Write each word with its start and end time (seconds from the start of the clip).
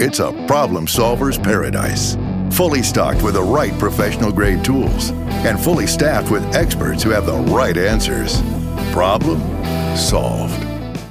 it's 0.00 0.18
a 0.18 0.32
problem 0.46 0.88
solver's 0.88 1.38
paradise. 1.38 2.16
Fully 2.50 2.82
stocked 2.82 3.22
with 3.22 3.34
the 3.34 3.42
right 3.42 3.78
professional 3.78 4.32
grade 4.32 4.64
tools 4.64 5.10
and 5.44 5.60
fully 5.60 5.86
staffed 5.86 6.30
with 6.30 6.42
experts 6.54 7.02
who 7.02 7.10
have 7.10 7.26
the 7.26 7.36
right 7.36 7.76
answers. 7.76 8.40
Problem 8.92 9.38
solved. 9.96 10.66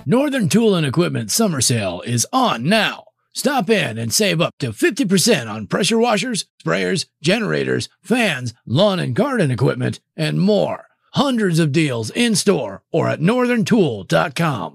Northern 0.08 0.50
Tool 0.50 0.74
and 0.74 0.86
Equipment 0.86 1.30
summer 1.30 1.62
sale 1.62 2.02
is 2.02 2.26
on 2.34 2.64
now. 2.64 3.06
Stop 3.32 3.70
in 3.70 4.00
and 4.00 4.12
save 4.12 4.42
up 4.42 4.56
to 4.58 4.70
50% 4.72 5.48
on 5.48 5.68
pressure 5.68 6.00
washers, 6.00 6.46
sprayers, 6.64 7.06
generators, 7.22 7.90
fans, 8.02 8.56
lawn 8.66 9.00
and 9.00 9.16
garden 9.16 9.52
equipment, 9.52 10.00
and 10.18 10.42
more. 10.42 10.86
Hundreds 11.14 11.60
of 11.60 11.72
deals 11.72 12.10
in 12.10 12.36
store 12.36 12.82
or 12.92 13.08
at 13.08 13.20
northerntool.com. 13.20 14.74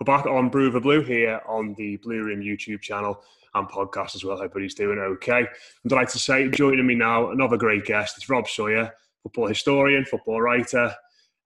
We're 0.00 0.06
back 0.06 0.26
on 0.26 0.48
Brew 0.48 0.72
the 0.72 0.80
Blue 0.80 1.02
here 1.02 1.40
on 1.46 1.72
the 1.74 1.96
Blue 1.98 2.20
Room 2.24 2.40
YouTube 2.40 2.80
channel 2.80 3.22
and 3.54 3.68
podcast 3.68 4.16
as 4.16 4.24
well. 4.24 4.36
Hope 4.36 4.46
everybody's 4.46 4.74
doing 4.74 4.98
okay. 4.98 5.38
I'm 5.38 5.88
delighted 5.88 6.10
to 6.14 6.18
say, 6.18 6.48
joining 6.48 6.84
me 6.84 6.96
now, 6.96 7.30
another 7.30 7.56
great 7.56 7.84
guest. 7.84 8.16
It's 8.16 8.28
Rob 8.28 8.48
Sawyer, 8.48 8.92
football 9.22 9.46
historian, 9.46 10.04
football 10.04 10.42
writer, 10.42 10.92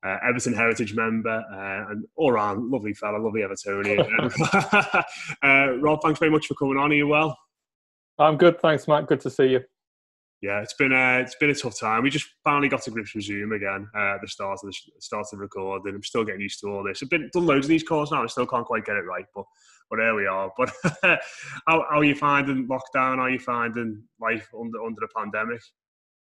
uh, 0.02 0.16
Everton 0.26 0.54
Heritage 0.54 0.94
member, 0.94 1.44
uh, 1.52 1.92
and 1.92 2.06
all 2.16 2.32
round 2.32 2.70
lovely 2.70 2.94
fella, 2.94 3.18
lovely 3.18 3.42
Evertonian. 3.42 4.00
uh, 5.42 5.76
Rob, 5.80 6.00
thanks 6.00 6.18
very 6.18 6.30
much 6.30 6.46
for 6.46 6.54
coming 6.54 6.78
on. 6.78 6.90
Are 6.90 6.94
you 6.94 7.06
well? 7.06 7.38
I'm 8.18 8.38
good, 8.38 8.62
thanks, 8.62 8.88
Matt. 8.88 9.08
Good 9.08 9.20
to 9.20 9.30
see 9.30 9.48
you. 9.48 9.60
Yeah, 10.40 10.60
it's 10.60 10.74
been 10.74 10.92
a 10.92 11.18
it's 11.18 11.34
been 11.34 11.50
a 11.50 11.54
tough 11.54 11.78
time. 11.78 12.04
We 12.04 12.10
just 12.10 12.28
finally 12.44 12.68
got 12.68 12.82
to 12.82 12.92
grips 12.92 13.14
with 13.14 13.24
Zoom 13.24 13.52
again 13.52 13.88
uh, 13.96 14.14
at 14.14 14.20
the 14.20 14.28
start 14.28 14.60
of 14.62 14.70
the 14.70 14.78
start 15.00 15.26
of 15.32 15.40
recording. 15.40 15.94
I'm 15.94 16.02
still 16.02 16.24
getting 16.24 16.42
used 16.42 16.60
to 16.60 16.68
all 16.68 16.84
this. 16.84 17.02
I've 17.02 17.10
been 17.10 17.28
done 17.32 17.46
loads 17.46 17.66
of 17.66 17.70
these 17.70 17.82
calls 17.82 18.12
now. 18.12 18.22
I 18.22 18.26
still 18.26 18.46
can't 18.46 18.64
quite 18.64 18.84
get 18.84 18.96
it 18.96 19.00
right, 19.00 19.24
but 19.34 19.44
but 19.90 19.96
there 19.96 20.14
we 20.14 20.26
are. 20.26 20.52
But 20.56 20.72
how, 21.02 21.84
how 21.90 21.98
are 21.98 22.04
you 22.04 22.14
finding 22.14 22.68
lockdown? 22.68 23.16
How 23.16 23.22
are 23.22 23.30
you 23.30 23.40
finding 23.40 24.04
life 24.20 24.48
under 24.58 24.84
under 24.84 25.00
the 25.00 25.08
pandemic? 25.16 25.60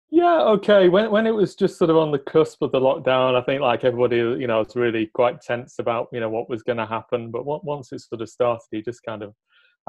Yeah, 0.10 0.42
okay. 0.42 0.90
When 0.90 1.10
when 1.10 1.26
it 1.26 1.32
was 1.32 1.56
just 1.56 1.78
sort 1.78 1.90
of 1.90 1.96
on 1.96 2.12
the 2.12 2.20
cusp 2.20 2.62
of 2.62 2.74
the 2.74 2.82
lockdown, 2.82 3.42
I 3.42 3.46
think 3.46 3.62
like 3.62 3.86
everybody, 3.86 4.18
you 4.18 4.48
know, 4.48 4.60
was 4.60 4.76
really 4.76 5.08
quite 5.14 5.40
tense 5.40 5.76
about 5.80 6.10
you 6.12 6.20
know 6.20 6.30
what 6.30 6.50
was 6.50 6.64
going 6.64 6.80
to 6.80 6.86
happen. 6.86 7.32
But 7.32 7.46
once 7.46 7.94
it 7.94 8.02
sort 8.02 8.22
of 8.22 8.30
started, 8.30 8.68
you 8.72 8.84
just 8.84 9.04
kind 9.04 9.24
of 9.24 9.34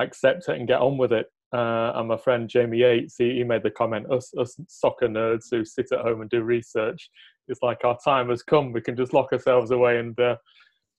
accept 0.00 0.48
it 0.48 0.58
and 0.58 0.68
get 0.68 0.80
on 0.80 0.96
with 0.96 1.12
it. 1.12 1.26
Uh, 1.52 1.92
and 1.96 2.08
my 2.08 2.16
friend 2.16 2.48
Jamie 2.48 2.78
Yates, 2.78 3.16
he, 3.18 3.36
he, 3.36 3.44
made 3.44 3.62
the 3.62 3.70
comment: 3.70 4.10
us, 4.10 4.32
us 4.38 4.56
soccer 4.68 5.08
nerds 5.08 5.46
who 5.50 5.64
sit 5.64 5.92
at 5.92 6.00
home 6.00 6.22
and 6.22 6.30
do 6.30 6.42
research, 6.42 7.10
it's 7.48 7.62
like 7.62 7.84
our 7.84 7.98
time 8.02 8.30
has 8.30 8.42
come. 8.42 8.72
We 8.72 8.80
can 8.80 8.96
just 8.96 9.12
lock 9.12 9.32
ourselves 9.32 9.70
away 9.70 9.98
and 9.98 10.18
uh, 10.18 10.36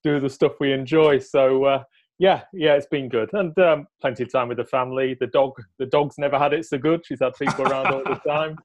do 0.04 0.20
the 0.20 0.30
stuff 0.30 0.54
we 0.60 0.72
enjoy. 0.72 1.20
So 1.20 1.64
uh, 1.64 1.84
yeah, 2.20 2.42
yeah, 2.54 2.74
it's 2.74 2.88
been 2.88 3.10
good, 3.10 3.30
and 3.34 3.58
um, 3.60 3.88
plenty 4.00 4.24
of 4.24 4.32
time 4.32 4.48
with 4.48 4.58
the 4.58 4.66
family. 4.66 5.18
The 5.20 5.28
dog, 5.28 5.54
the 5.80 5.88
dog's 5.88 6.18
never 6.18 6.38
had 6.38 6.54
it 6.54 6.66
so 6.66 6.78
good. 6.78 7.02
She's 7.06 7.20
had 7.22 7.34
people 7.34 7.68
around 7.68 7.88
all 7.88 8.04
the 8.04 8.22
time. 8.28 8.58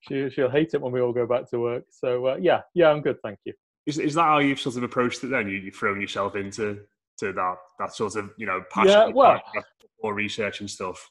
She, 0.00 0.28
she'll 0.30 0.50
hate 0.50 0.74
it 0.74 0.82
when 0.82 0.92
we 0.92 1.00
all 1.00 1.12
go 1.12 1.26
back 1.26 1.48
to 1.50 1.60
work. 1.60 1.84
So 1.90 2.26
uh, 2.26 2.36
yeah, 2.40 2.62
yeah, 2.74 2.90
I'm 2.90 3.00
good, 3.00 3.16
thank 3.22 3.38
you. 3.44 3.54
Is, 3.86 3.98
is 3.98 4.14
that 4.14 4.22
how 4.22 4.38
you've 4.40 4.60
sort 4.60 4.76
of 4.76 4.82
approached 4.82 5.24
it? 5.24 5.28
Then 5.28 5.48
you, 5.48 5.58
you've 5.58 5.76
thrown 5.76 6.00
yourself 6.00 6.36
into 6.36 6.80
to 7.18 7.32
that 7.32 7.56
that 7.78 7.94
sort 7.94 8.16
of 8.16 8.30
you 8.36 8.46
know 8.46 8.62
passion 8.70 8.90
yeah, 8.90 9.06
well, 9.08 9.40
for 10.00 10.14
research 10.14 10.60
and 10.60 10.70
stuff 10.70 11.08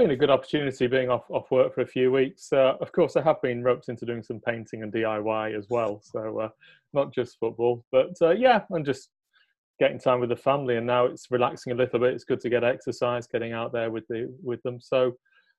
been 0.00 0.10
a 0.12 0.16
good 0.16 0.30
opportunity 0.30 0.86
being 0.86 1.10
off, 1.10 1.30
off 1.30 1.50
work 1.50 1.74
for 1.74 1.82
a 1.82 1.86
few 1.86 2.10
weeks. 2.10 2.50
Uh, 2.54 2.74
of 2.80 2.90
course, 2.90 3.16
I 3.16 3.22
have 3.22 3.42
been 3.42 3.62
roped 3.62 3.90
into 3.90 4.06
doing 4.06 4.22
some 4.22 4.40
painting 4.40 4.82
and 4.82 4.90
DIY 4.90 5.54
as 5.54 5.66
well, 5.68 6.00
so 6.02 6.40
uh, 6.40 6.48
not 6.94 7.12
just 7.12 7.38
football. 7.38 7.84
But 7.92 8.12
uh, 8.22 8.30
yeah, 8.30 8.62
I'm 8.74 8.82
just 8.82 9.10
getting 9.78 9.98
time 9.98 10.20
with 10.20 10.30
the 10.30 10.36
family, 10.36 10.78
and 10.78 10.86
now 10.86 11.04
it's 11.04 11.30
relaxing 11.30 11.74
a 11.74 11.76
little 11.76 12.00
bit. 12.00 12.14
It's 12.14 12.24
good 12.24 12.40
to 12.40 12.48
get 12.48 12.64
exercise, 12.64 13.26
getting 13.26 13.52
out 13.52 13.74
there 13.74 13.90
with 13.90 14.06
the 14.08 14.34
with 14.42 14.62
them. 14.62 14.80
So 14.80 15.12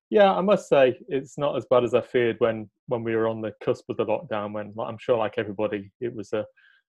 yeah, 0.09 0.33
I 0.33 0.41
must 0.41 0.67
say 0.67 0.97
it's 1.07 1.37
not 1.37 1.55
as 1.55 1.67
bad 1.69 1.83
as 1.83 1.93
I 1.93 2.01
feared 2.01 2.37
when 2.39 2.67
when 2.87 3.03
we 3.03 3.15
were 3.15 3.27
on 3.27 3.41
the 3.41 3.53
cusp 3.63 3.87
of 3.89 3.97
the 3.97 4.05
lockdown. 4.05 4.53
When 4.53 4.73
I'm 4.79 4.97
sure, 4.97 5.17
like 5.17 5.35
everybody, 5.37 5.91
it 6.01 6.15
was 6.15 6.33
a 6.33 6.43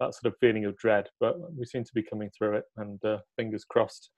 that 0.01 0.15
sort 0.15 0.33
of 0.33 0.39
feeling 0.41 0.65
of 0.65 0.79
dread. 0.79 1.09
But 1.21 1.37
we 1.55 1.67
seem 1.67 1.85
to 1.85 1.95
be 1.95 2.03
coming 2.03 2.31
through 2.31 2.57
it, 2.57 2.65
and 2.79 3.05
uh, 3.05 3.19
fingers 3.37 3.67
crossed, 3.67 4.09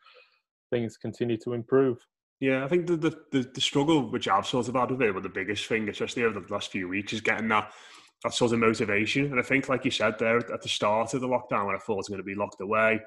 things 0.71 0.97
continue 0.97 1.39
to 1.39 1.55
improve. 1.55 1.99
Yeah, 2.41 2.65
I 2.65 2.69
think 2.69 2.87
the, 2.87 2.97
the, 2.97 3.19
the, 3.33 3.51
the, 3.55 3.61
struggle 3.61 4.11
which 4.11 4.29
I've 4.29 4.47
sort 4.47 4.69
of 4.69 4.75
had 4.75 4.91
with 4.91 5.01
it, 5.01 5.15
but 5.15 5.23
the 5.23 5.29
biggest 5.31 5.67
thing, 5.67 5.89
especially 5.89 6.25
over 6.25 6.39
the 6.39 6.53
last 6.53 6.71
few 6.71 6.87
weeks, 6.87 7.15
is 7.15 7.23
getting 7.23 7.49
that 7.49 7.73
that 8.25 8.35
sort 8.35 8.53
of 8.53 8.59
motivation. 8.59 9.27
And 9.27 9.41
I 9.41 9.43
think, 9.43 9.69
like 9.69 9.85
you 9.85 9.91
said 9.91 10.19
there 10.19 10.39
at 10.39 10.63
the 10.63 10.69
start 10.69 11.15
of 11.15 11.21
the 11.21 11.29
lockdown, 11.29 11.67
when 11.67 11.75
I 11.75 11.79
thought 11.79 11.95
I 11.95 11.97
was 11.97 12.09
going 12.09 12.21
to 12.21 12.25
be 12.25 12.35
locked 12.35 12.61
away, 12.61 13.01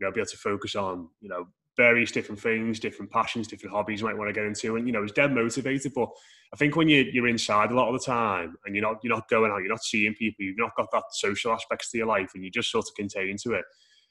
you 0.00 0.06
know, 0.06 0.12
be 0.12 0.20
able 0.20 0.26
to 0.26 0.36
focus 0.36 0.74
on, 0.74 1.08
you 1.20 1.28
know, 1.28 1.46
various 1.76 2.12
different 2.12 2.40
things, 2.40 2.78
different 2.78 3.10
passions, 3.10 3.48
different 3.48 3.74
hobbies 3.74 4.00
you 4.00 4.06
might 4.06 4.16
want 4.16 4.28
to 4.28 4.32
get 4.32 4.44
into, 4.44 4.76
and 4.76 4.86
you 4.86 4.92
know, 4.92 5.02
it's 5.02 5.12
dead 5.12 5.32
motivated. 5.32 5.92
But 5.94 6.08
I 6.52 6.56
think 6.56 6.76
when 6.76 6.88
you 6.88 7.06
you're 7.12 7.28
inside 7.28 7.70
a 7.70 7.74
lot 7.74 7.88
of 7.88 7.98
the 7.98 8.04
time 8.04 8.54
and 8.66 8.74
you're 8.74 8.84
not 8.84 8.98
you're 9.02 9.14
not 9.14 9.28
going 9.28 9.50
out, 9.50 9.58
you're 9.58 9.68
not 9.68 9.82
seeing 9.82 10.14
people, 10.14 10.44
you've 10.44 10.58
not 10.58 10.76
got 10.76 10.90
that 10.92 11.04
social 11.12 11.52
aspects 11.52 11.90
to 11.90 11.98
your 11.98 12.06
life, 12.06 12.30
and 12.34 12.44
you're 12.44 12.50
just 12.50 12.70
sort 12.70 12.86
of 12.86 12.94
contained 12.96 13.38
to 13.40 13.54
it. 13.54 13.64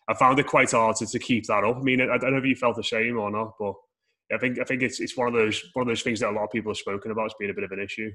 I 0.08 0.14
found 0.16 0.40
it 0.40 0.48
quite 0.48 0.72
hard 0.72 0.98
to, 0.98 1.06
to 1.06 1.20
keep 1.20 1.46
that 1.46 1.64
up. 1.64 1.78
I 1.78 1.82
mean, 1.82 2.02
I 2.02 2.18
don't 2.18 2.32
know 2.32 2.40
if 2.40 2.46
you 2.46 2.56
felt 2.56 2.76
the 2.76 2.84
same 2.84 3.18
or 3.18 3.32
not, 3.32 3.54
but 3.58 3.74
I 4.32 4.38
think 4.38 4.60
I 4.60 4.64
think 4.64 4.82
it's 4.82 5.00
it's 5.00 5.18
one 5.18 5.28
of 5.28 5.34
those 5.34 5.64
one 5.74 5.84
of 5.84 5.88
those 5.88 6.04
things 6.04 6.20
that 6.20 6.30
a 6.30 6.32
lot 6.32 6.46
of 6.46 6.52
people 6.52 6.72
have 6.72 6.78
spoken 6.78 7.12
about 7.12 7.26
as 7.26 7.36
being 7.40 7.52
a 7.52 7.54
bit 7.54 7.64
of 7.64 7.72
an 7.72 7.80
issue. 7.80 8.12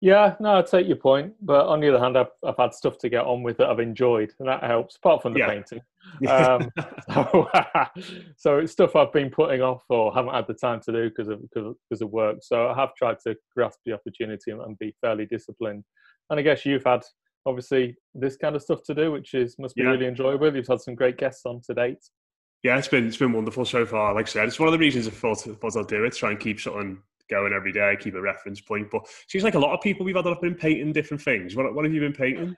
Yeah, 0.00 0.36
no, 0.38 0.58
I 0.58 0.62
take 0.62 0.86
your 0.86 0.96
point, 0.96 1.32
but 1.42 1.66
on 1.66 1.80
the 1.80 1.88
other 1.88 1.98
hand, 1.98 2.16
I've, 2.16 2.30
I've 2.46 2.56
had 2.56 2.72
stuff 2.72 2.98
to 2.98 3.08
get 3.08 3.24
on 3.24 3.42
with 3.42 3.56
that 3.56 3.68
I've 3.68 3.80
enjoyed, 3.80 4.32
and 4.38 4.48
that 4.48 4.62
helps. 4.62 4.94
Apart 4.94 5.22
from 5.22 5.32
the 5.32 5.40
yeah. 5.40 5.48
painting, 5.48 5.80
um, 6.28 6.70
so, 7.12 7.50
so, 8.36 8.58
it's 8.58 8.70
stuff 8.70 8.94
I've 8.94 9.12
been 9.12 9.28
putting 9.28 9.60
off 9.60 9.82
or 9.88 10.14
haven't 10.14 10.34
had 10.34 10.46
the 10.46 10.54
time 10.54 10.80
to 10.82 10.92
do 10.92 11.08
because 11.08 11.26
of 11.26 11.40
because 11.52 12.00
of 12.00 12.10
work. 12.10 12.38
So 12.42 12.68
I 12.68 12.74
have 12.74 12.94
tried 12.94 13.18
to 13.26 13.36
grasp 13.56 13.80
the 13.86 13.92
opportunity 13.92 14.52
and 14.52 14.78
be 14.78 14.94
fairly 15.00 15.26
disciplined. 15.26 15.82
And 16.30 16.38
I 16.38 16.44
guess 16.44 16.64
you've 16.64 16.84
had 16.84 17.02
obviously 17.44 17.96
this 18.14 18.36
kind 18.36 18.54
of 18.54 18.62
stuff 18.62 18.84
to 18.84 18.94
do, 18.94 19.10
which 19.10 19.34
is 19.34 19.56
must 19.58 19.74
be 19.74 19.82
yeah. 19.82 19.88
really 19.88 20.06
enjoyable. 20.06 20.54
You've 20.54 20.68
had 20.68 20.80
some 20.80 20.94
great 20.94 21.18
guests 21.18 21.42
on 21.44 21.60
to 21.66 21.74
date. 21.74 22.04
Yeah, 22.62 22.76
it's 22.76 22.88
been 22.88 23.06
it's 23.06 23.16
been 23.16 23.32
wonderful 23.32 23.64
so 23.64 23.86
far. 23.86 24.14
Like 24.14 24.26
I 24.26 24.30
said, 24.30 24.48
it's 24.48 24.58
one 24.58 24.68
of 24.68 24.72
the 24.72 24.78
reasons 24.78 25.06
I 25.06 25.10
thought, 25.10 25.40
thought 25.40 25.76
I'll 25.76 25.84
do 25.84 26.04
it. 26.04 26.14
Try 26.14 26.30
and 26.30 26.40
keep 26.40 26.60
something 26.60 27.00
going 27.30 27.52
every 27.52 27.72
day, 27.72 27.96
keep 28.00 28.14
a 28.14 28.20
reference 28.20 28.60
point. 28.60 28.90
But 28.90 29.06
seems 29.28 29.44
like 29.44 29.54
a 29.54 29.58
lot 29.58 29.74
of 29.74 29.80
people 29.80 30.04
we've 30.04 30.16
had 30.16 30.26
up 30.26 30.40
been 30.42 30.54
painting 30.54 30.92
different 30.92 31.22
things. 31.22 31.54
What 31.54 31.72
what 31.74 31.84
have 31.84 31.94
you 31.94 32.00
been 32.00 32.12
painting? 32.12 32.56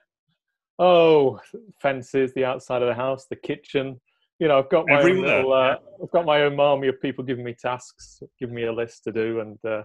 Oh, 0.79 1.39
fences, 1.79 2.33
the 2.33 2.45
outside 2.45 2.81
of 2.81 2.87
the 2.87 2.95
house, 2.95 3.27
the 3.29 3.35
kitchen. 3.35 4.01
you 4.39 4.47
know, 4.47 4.57
I've 4.57 4.69
got 4.69 4.87
my 4.87 5.03
own 5.03 5.21
little, 5.21 5.53
uh, 5.53 5.75
I've 6.01 6.09
got 6.09 6.25
my 6.25 6.41
own 6.41 6.59
army 6.59 6.87
of 6.87 6.99
people 6.99 7.23
giving 7.23 7.43
me 7.45 7.53
tasks, 7.53 8.23
giving 8.39 8.55
me 8.55 8.63
a 8.63 8.73
list 8.73 9.03
to 9.03 9.11
do, 9.11 9.41
and 9.41 9.59
uh, 9.63 9.83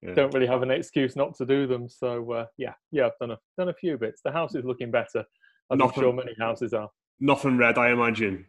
Yeah. 0.00 0.14
don't 0.14 0.32
really 0.32 0.46
have 0.46 0.62
an 0.62 0.70
excuse 0.70 1.16
not 1.16 1.34
to 1.38 1.44
do 1.44 1.66
them. 1.66 1.88
So 1.88 2.30
uh, 2.30 2.46
yeah, 2.56 2.74
yeah, 2.92 3.06
I've 3.06 3.18
done 3.20 3.32
a 3.32 3.38
done 3.58 3.70
a 3.70 3.74
few 3.74 3.98
bits. 3.98 4.20
The 4.24 4.30
house 4.30 4.54
is 4.54 4.64
looking 4.64 4.92
better. 4.92 5.24
I'm 5.70 5.78
not 5.78 5.96
sure 5.96 6.12
many 6.12 6.36
houses 6.38 6.72
are. 6.72 6.88
Nothing 7.18 7.58
red, 7.58 7.76
I 7.76 7.90
imagine. 7.90 8.46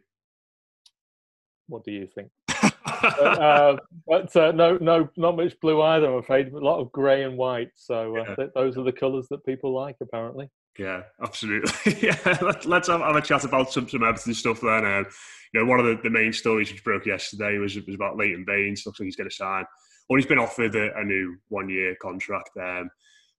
What 1.69 1.83
do 1.85 1.91
you 1.91 2.07
think? 2.07 2.29
but 3.01 3.39
uh, 3.41 3.77
but 4.07 4.35
uh, 4.35 4.51
no, 4.51 4.77
no, 4.81 5.07
not 5.15 5.37
much 5.37 5.57
blue 5.61 5.81
either. 5.81 6.07
I'm 6.07 6.15
afraid. 6.19 6.51
A 6.51 6.57
lot 6.57 6.79
of 6.79 6.91
grey 6.91 7.23
and 7.23 7.37
white. 7.37 7.69
So 7.75 8.17
uh, 8.17 8.25
Yeah. 8.27 8.35
th- 8.35 8.49
those 8.55 8.77
are 8.77 8.83
the 8.83 8.91
colours 8.91 9.27
that 9.29 9.45
people 9.45 9.73
like, 9.73 9.95
apparently. 10.01 10.49
Yeah, 10.77 11.03
absolutely. 11.21 11.97
yeah, 12.01 12.17
let, 12.41 12.65
let's 12.65 12.87
have, 12.87 13.01
have 13.01 13.15
a 13.15 13.21
chat 13.21 13.43
about 13.43 13.71
some 13.71 13.87
some 13.87 14.03
Everton 14.03 14.33
stuff 14.33 14.61
then. 14.61 14.85
Um, 14.85 15.05
you 15.53 15.59
know, 15.59 15.65
one 15.65 15.79
of 15.79 15.85
the, 15.85 15.99
the 16.03 16.09
main 16.09 16.31
stories 16.33 16.71
which 16.71 16.83
broke 16.83 17.05
yesterday 17.05 17.57
was 17.57 17.75
was 17.85 17.95
about 17.95 18.17
Leighton 18.17 18.45
Baines. 18.45 18.85
Looks 18.85 18.99
like 18.99 19.05
he's 19.05 19.15
going 19.15 19.29
to 19.29 19.35
sign, 19.35 19.65
or 20.09 20.17
he's 20.17 20.27
been 20.27 20.39
offered 20.39 20.75
a, 20.75 20.97
a 20.97 21.03
new 21.03 21.37
one 21.49 21.69
year 21.69 21.95
contract. 22.01 22.51
Um, 22.57 22.89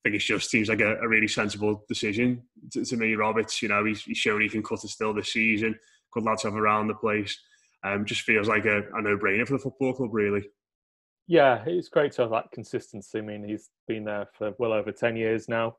I 0.03 0.09
think 0.09 0.17
it 0.17 0.21
just 0.21 0.51
seems 0.51 0.69
like 0.69 0.81
a, 0.81 0.97
a 0.97 1.09
really 1.09 1.29
sensible 1.29 1.85
decision 1.89 2.43
to, 2.73 2.85
to 2.85 2.97
me. 2.97 3.15
Roberts, 3.15 3.61
you 3.61 3.69
know, 3.69 3.85
he's, 3.85 4.03
he's 4.03 4.17
shown 4.17 4.41
he 4.41 4.49
can 4.49 4.63
cut 4.63 4.83
it 4.83 4.89
still 4.89 5.13
this 5.13 5.33
season. 5.33 5.79
Good 6.13 6.25
lads 6.25 6.43
have 6.45 6.57
around 6.57 6.89
the 6.89 6.95
place. 6.95 7.39
Um, 7.83 8.05
just 8.05 8.23
feels 8.23 8.49
like 8.49 8.67
a, 8.67 8.83
a 8.95 9.03
no 9.03 9.17
brainer 9.17 9.47
for 9.47 9.55
the 9.55 9.59
football 9.59 9.95
club, 9.95 10.11
really. 10.13 10.49
Yeah, 11.27 11.63
it's 11.67 11.89
great 11.89 12.13
to 12.13 12.23
have 12.23 12.31
that 12.33 12.51
consistency. 12.53 13.19
I 13.19 13.23
mean, 13.23 13.45
he's 13.45 13.71
been 13.89 14.05
there 14.05 14.29
for 14.37 14.53
well 14.59 14.73
over 14.73 14.93
ten 14.93 15.17
years 15.17 15.49
now. 15.49 15.77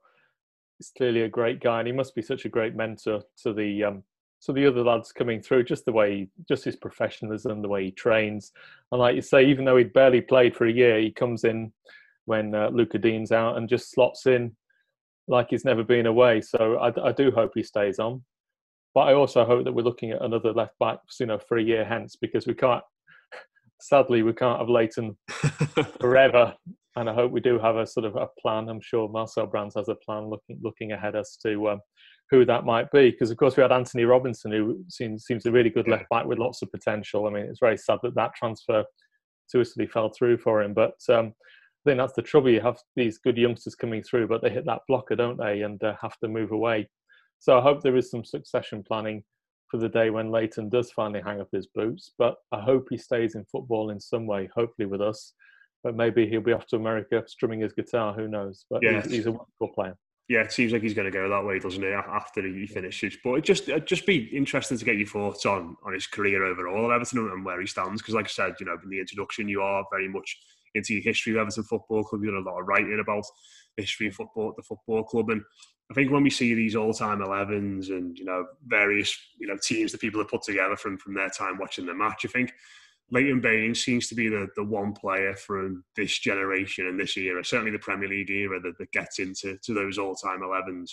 He's 0.78 0.92
clearly 0.98 1.22
a 1.22 1.30
great 1.30 1.60
guy, 1.60 1.80
and 1.80 1.88
he 1.88 1.94
must 1.94 2.16
be 2.16 2.22
such 2.22 2.46
a 2.46 2.50
great 2.50 2.76
mentor 2.76 3.22
to 3.44 3.54
the 3.54 3.84
um, 3.84 4.04
to 4.44 4.54
the 4.54 4.66
other 4.66 4.84
lads 4.84 5.12
coming 5.12 5.42
through. 5.42 5.66
Just 5.66 5.86
the 5.86 5.92
way, 5.92 6.30
just 6.48 6.64
his 6.64 6.76
professionalism, 6.76 7.62
the 7.62 7.68
way 7.68 7.86
he 7.86 7.92
trains, 7.92 8.52
and 8.92 9.00
like 9.00 9.16
you 9.16 9.22
say, 9.22 9.46
even 9.46 9.66
though 9.66 9.78
he'd 9.78 9.94
barely 9.94 10.22
played 10.22 10.56
for 10.56 10.66
a 10.66 10.72
year, 10.72 11.00
he 11.00 11.12
comes 11.12 11.44
in 11.44 11.72
when 12.26 12.56
uh, 12.56 12.70
Lucas 12.70 13.02
Digne's 13.02 13.32
out 13.32 13.58
and 13.58 13.70
just 13.70 13.92
slots 13.92 14.26
in 14.26 14.56
like 15.28 15.48
he's 15.50 15.66
never 15.66 15.84
been 15.84 16.06
away. 16.06 16.42
So 16.42 16.78
I, 16.78 17.10
I 17.10 17.12
do 17.12 17.32
hope 17.32 17.52
he 17.56 17.64
stays 17.64 18.00
on, 18.00 18.24
but 18.94 19.02
I 19.02 19.14
also 19.14 19.46
hope 19.46 19.64
that 19.66 19.74
we're 19.74 19.84
looking 19.84 20.12
at 20.12 20.22
another 20.22 20.54
left 20.54 20.78
back, 20.80 21.00
you 21.20 21.26
know, 21.26 21.40
for 21.40 21.58
a 21.58 21.64
year 21.64 21.86
hence 21.86 22.16
because 22.20 22.46
we 22.46 22.54
can't. 22.54 22.84
Sadly, 23.82 24.22
we 24.22 24.34
can't 24.34 24.60
have 24.60 24.70
Leighton 24.70 25.18
forever. 26.00 26.54
And 26.98 27.10
I 27.10 27.14
hope 27.14 27.32
we 27.32 27.40
do 27.40 27.58
have 27.58 27.78
a 27.78 27.88
sort 27.88 28.06
of 28.06 28.16
a 28.16 28.28
plan. 28.40 28.68
I'm 28.68 28.82
sure 28.82 29.08
Marcel 29.08 29.48
Brands 29.48 29.76
has 29.76 29.88
a 29.88 29.96
plan 29.96 30.30
looking 30.30 30.60
looking 30.62 30.92
ahead 30.92 31.16
as 31.16 31.38
to 31.44 31.70
um, 31.70 31.80
who 32.30 32.46
that 32.46 32.66
might 32.66 32.92
be. 32.92 33.12
Because 33.12 33.32
of 33.32 33.38
course 33.38 33.56
we 33.56 33.62
had 33.62 33.72
Antonee 33.72 34.04
Robinson, 34.04 34.52
who 34.52 34.84
seems 34.90 35.26
seems 35.26 35.46
a 35.46 35.52
really 35.52 35.70
good 35.70 35.88
left 35.88 36.10
back 36.10 36.26
with 36.26 36.38
lots 36.38 36.62
of 36.62 36.72
potential. 36.72 37.28
I 37.28 37.30
mean, 37.30 37.46
it's 37.46 37.60
very 37.62 37.78
sad 37.78 38.00
that 38.04 38.16
that 38.16 38.36
transfer 38.36 38.84
to 39.52 39.62
Italy 39.62 39.88
fell 39.88 40.10
through 40.10 40.38
for 40.40 40.62
him. 40.62 40.74
But 40.74 40.96
um, 41.10 41.34
I 41.86 41.90
think 41.90 41.98
that's 41.98 42.14
the 42.14 42.22
trouble. 42.22 42.50
You 42.50 42.62
have 42.62 42.78
these 42.96 43.18
good 43.18 43.38
youngsters 43.38 43.76
coming 43.76 44.04
through, 44.04 44.28
but 44.28 44.42
they 44.42 44.50
hit 44.50 44.66
that 44.66 44.82
blocker, 44.88 45.16
don't 45.16 45.38
they, 45.38 45.62
and 45.62 45.82
uh, 45.84 45.96
have 46.02 46.18
to 46.20 46.28
move 46.28 46.52
away. 46.52 46.90
So 47.42 47.58
I 47.58 47.62
hope 47.62 47.82
there 47.82 47.98
is 47.98 48.12
some 48.12 48.24
succession 48.24 48.84
planning 48.84 49.24
for 49.70 49.78
the 49.78 49.90
day 49.90 50.12
when 50.12 50.30
Leighton 50.30 50.70
does 50.70 50.92
finally 50.92 51.22
hang 51.26 51.42
up 51.42 51.50
his 51.52 51.66
boots. 51.74 52.12
But 52.20 52.36
I 52.52 52.62
hope 52.62 52.86
he 52.90 52.98
stays 52.98 53.34
in 53.34 53.46
football 53.52 53.90
in 53.90 54.00
some 54.00 54.28
way, 54.28 54.48
hopefully 54.56 54.86
with 54.86 55.02
us. 55.02 55.34
But 55.84 55.96
maybe 55.96 56.28
he'll 56.28 56.42
be 56.42 56.54
off 56.54 56.68
to 56.68 56.76
America 56.76 57.24
strumming 57.26 57.62
his 57.62 57.74
guitar. 57.74 58.14
Who 58.14 58.28
knows? 58.28 58.66
But 58.70 58.84
Yeah. 58.84 59.02
he's, 59.02 59.12
he's 59.12 59.26
a 59.26 59.32
wonderful 59.32 59.70
player. 59.74 59.98
yeah, 60.30 60.42
it 60.42 60.52
seems 60.52 60.72
like 60.72 60.84
he's 60.84 60.94
going 60.94 61.12
to 61.12 61.18
go 61.20 61.28
that 61.28 61.44
way, 61.44 61.58
doesn't 61.58 61.82
he? 61.82 61.90
After 61.90 62.46
he 62.46 62.68
finishes, 62.68 63.18
but 63.24 63.34
it 63.34 63.44
just 63.44 63.68
it'd 63.68 63.88
just 63.88 64.06
be 64.06 64.18
interesting 64.42 64.78
to 64.78 64.86
get 64.86 64.98
your 64.98 65.08
thoughts 65.08 65.44
on 65.48 65.76
on 65.84 65.94
his 65.94 66.06
career 66.06 66.44
overall, 66.46 66.92
at 66.92 66.96
Everton, 66.96 67.28
and 67.32 67.44
where 67.44 67.60
he 67.60 67.66
stands. 67.66 68.02
Because, 68.04 68.14
like 68.14 68.26
I 68.26 68.30
said, 68.30 68.54
you 68.60 68.68
know, 68.68 68.78
in 68.84 68.90
the 68.90 69.00
introduction, 69.00 69.50
you 69.50 69.62
are 69.64 69.84
very 69.92 70.08
much 70.08 70.38
into 70.76 70.94
your 70.94 71.04
history 71.04 71.34
of 71.34 71.40
Everton 71.40 71.64
Football 71.64 72.04
Club. 72.04 72.22
You've 72.24 72.34
done 72.36 72.44
a 72.46 72.50
lot 72.50 72.62
of 72.62 72.68
writing 72.68 73.00
about 73.02 73.26
history 73.76 74.08
of 74.08 74.14
football, 74.16 74.54
the 74.56 74.64
football 74.64 75.04
club, 75.04 75.32
and 75.32 75.42
I 75.92 75.94
think 75.94 76.10
when 76.10 76.24
we 76.24 76.30
see 76.30 76.54
these 76.54 76.76
all-time 76.76 77.20
11s 77.20 77.90
and 77.90 78.18
you 78.18 78.24
know 78.24 78.46
various 78.66 79.14
you 79.38 79.48
know 79.48 79.58
teams 79.62 79.92
that 79.92 80.00
people 80.00 80.22
have 80.22 80.30
put 80.30 80.44
together 80.44 80.78
from 80.78 80.98
from 80.98 81.14
their 81.14 81.30
time 81.30 81.58
watching 81.60 81.86
the 81.86 81.94
match, 81.94 82.26
I 82.26 82.30
think 82.30 82.54
Leighton 83.12 83.42
Baines 83.42 83.84
seems 83.84 84.08
to 84.08 84.16
be 84.16 84.30
the, 84.30 84.48
the 84.56 84.64
one 84.64 84.94
player 84.94 85.36
from 85.36 85.84
this 85.98 86.18
generation 86.18 86.88
and 86.88 86.98
this 86.98 87.18
era, 87.18 87.44
certainly 87.44 87.72
the 87.72 87.80
Premier 87.80 88.08
League 88.08 88.30
era, 88.30 88.60
that, 88.62 88.78
that 88.78 88.92
gets 88.94 89.20
into 89.20 89.58
to 89.58 89.74
those 89.74 89.98
all 89.98 90.16
time 90.16 90.40
11s 90.40 90.92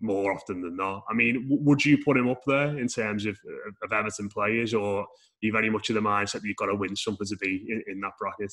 more 0.00 0.32
often 0.32 0.62
than 0.62 0.76
not. 0.76 1.04
I 1.10 1.12
mean, 1.12 1.48
w- 1.48 1.62
would 1.62 1.84
you 1.84 2.02
put 2.02 2.16
him 2.16 2.30
up 2.30 2.40
there 2.46 2.78
in 2.78 2.88
terms 2.88 3.26
of, 3.26 3.38
of 3.82 3.92
Everton 3.92 4.30
players, 4.30 4.72
or 4.72 5.00
are 5.00 5.06
you 5.42 5.52
very 5.52 5.68
much 5.68 5.90
of 5.90 5.94
the 5.96 6.00
mindset 6.00 6.40
that 6.40 6.44
you've 6.44 6.56
got 6.56 6.66
to 6.66 6.74
win 6.74 6.96
something 6.96 7.26
to 7.26 7.36
be 7.36 7.66
in, 7.68 7.82
in 7.86 8.00
that 8.00 8.12
bracket? 8.18 8.52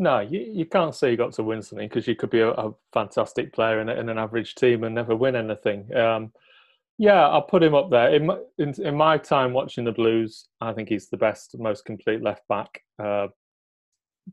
No, 0.00 0.20
you, 0.20 0.40
you 0.40 0.64
can't 0.64 0.94
say 0.94 1.10
you 1.10 1.18
got 1.18 1.34
to 1.34 1.42
win 1.42 1.60
something 1.60 1.86
because 1.86 2.08
you 2.08 2.16
could 2.16 2.30
be 2.30 2.40
a, 2.40 2.52
a 2.52 2.72
fantastic 2.90 3.52
player 3.52 3.80
in, 3.80 3.90
in 3.90 4.08
an 4.08 4.16
average 4.16 4.54
team 4.54 4.82
and 4.82 4.94
never 4.94 5.14
win 5.14 5.36
anything. 5.36 5.94
Um, 5.94 6.32
yeah, 6.96 7.28
I'll 7.28 7.42
put 7.42 7.62
him 7.62 7.74
up 7.74 7.90
there. 7.90 8.14
In 8.14 8.24
my, 8.24 8.38
in, 8.56 8.72
in 8.82 8.96
my 8.96 9.18
time 9.18 9.52
watching 9.52 9.84
the 9.84 9.92
Blues, 9.92 10.48
I 10.62 10.72
think 10.72 10.88
he's 10.88 11.10
the 11.10 11.18
best, 11.18 11.54
most 11.58 11.84
complete 11.84 12.22
left 12.22 12.48
back. 12.48 12.82
Uh, 12.98 13.26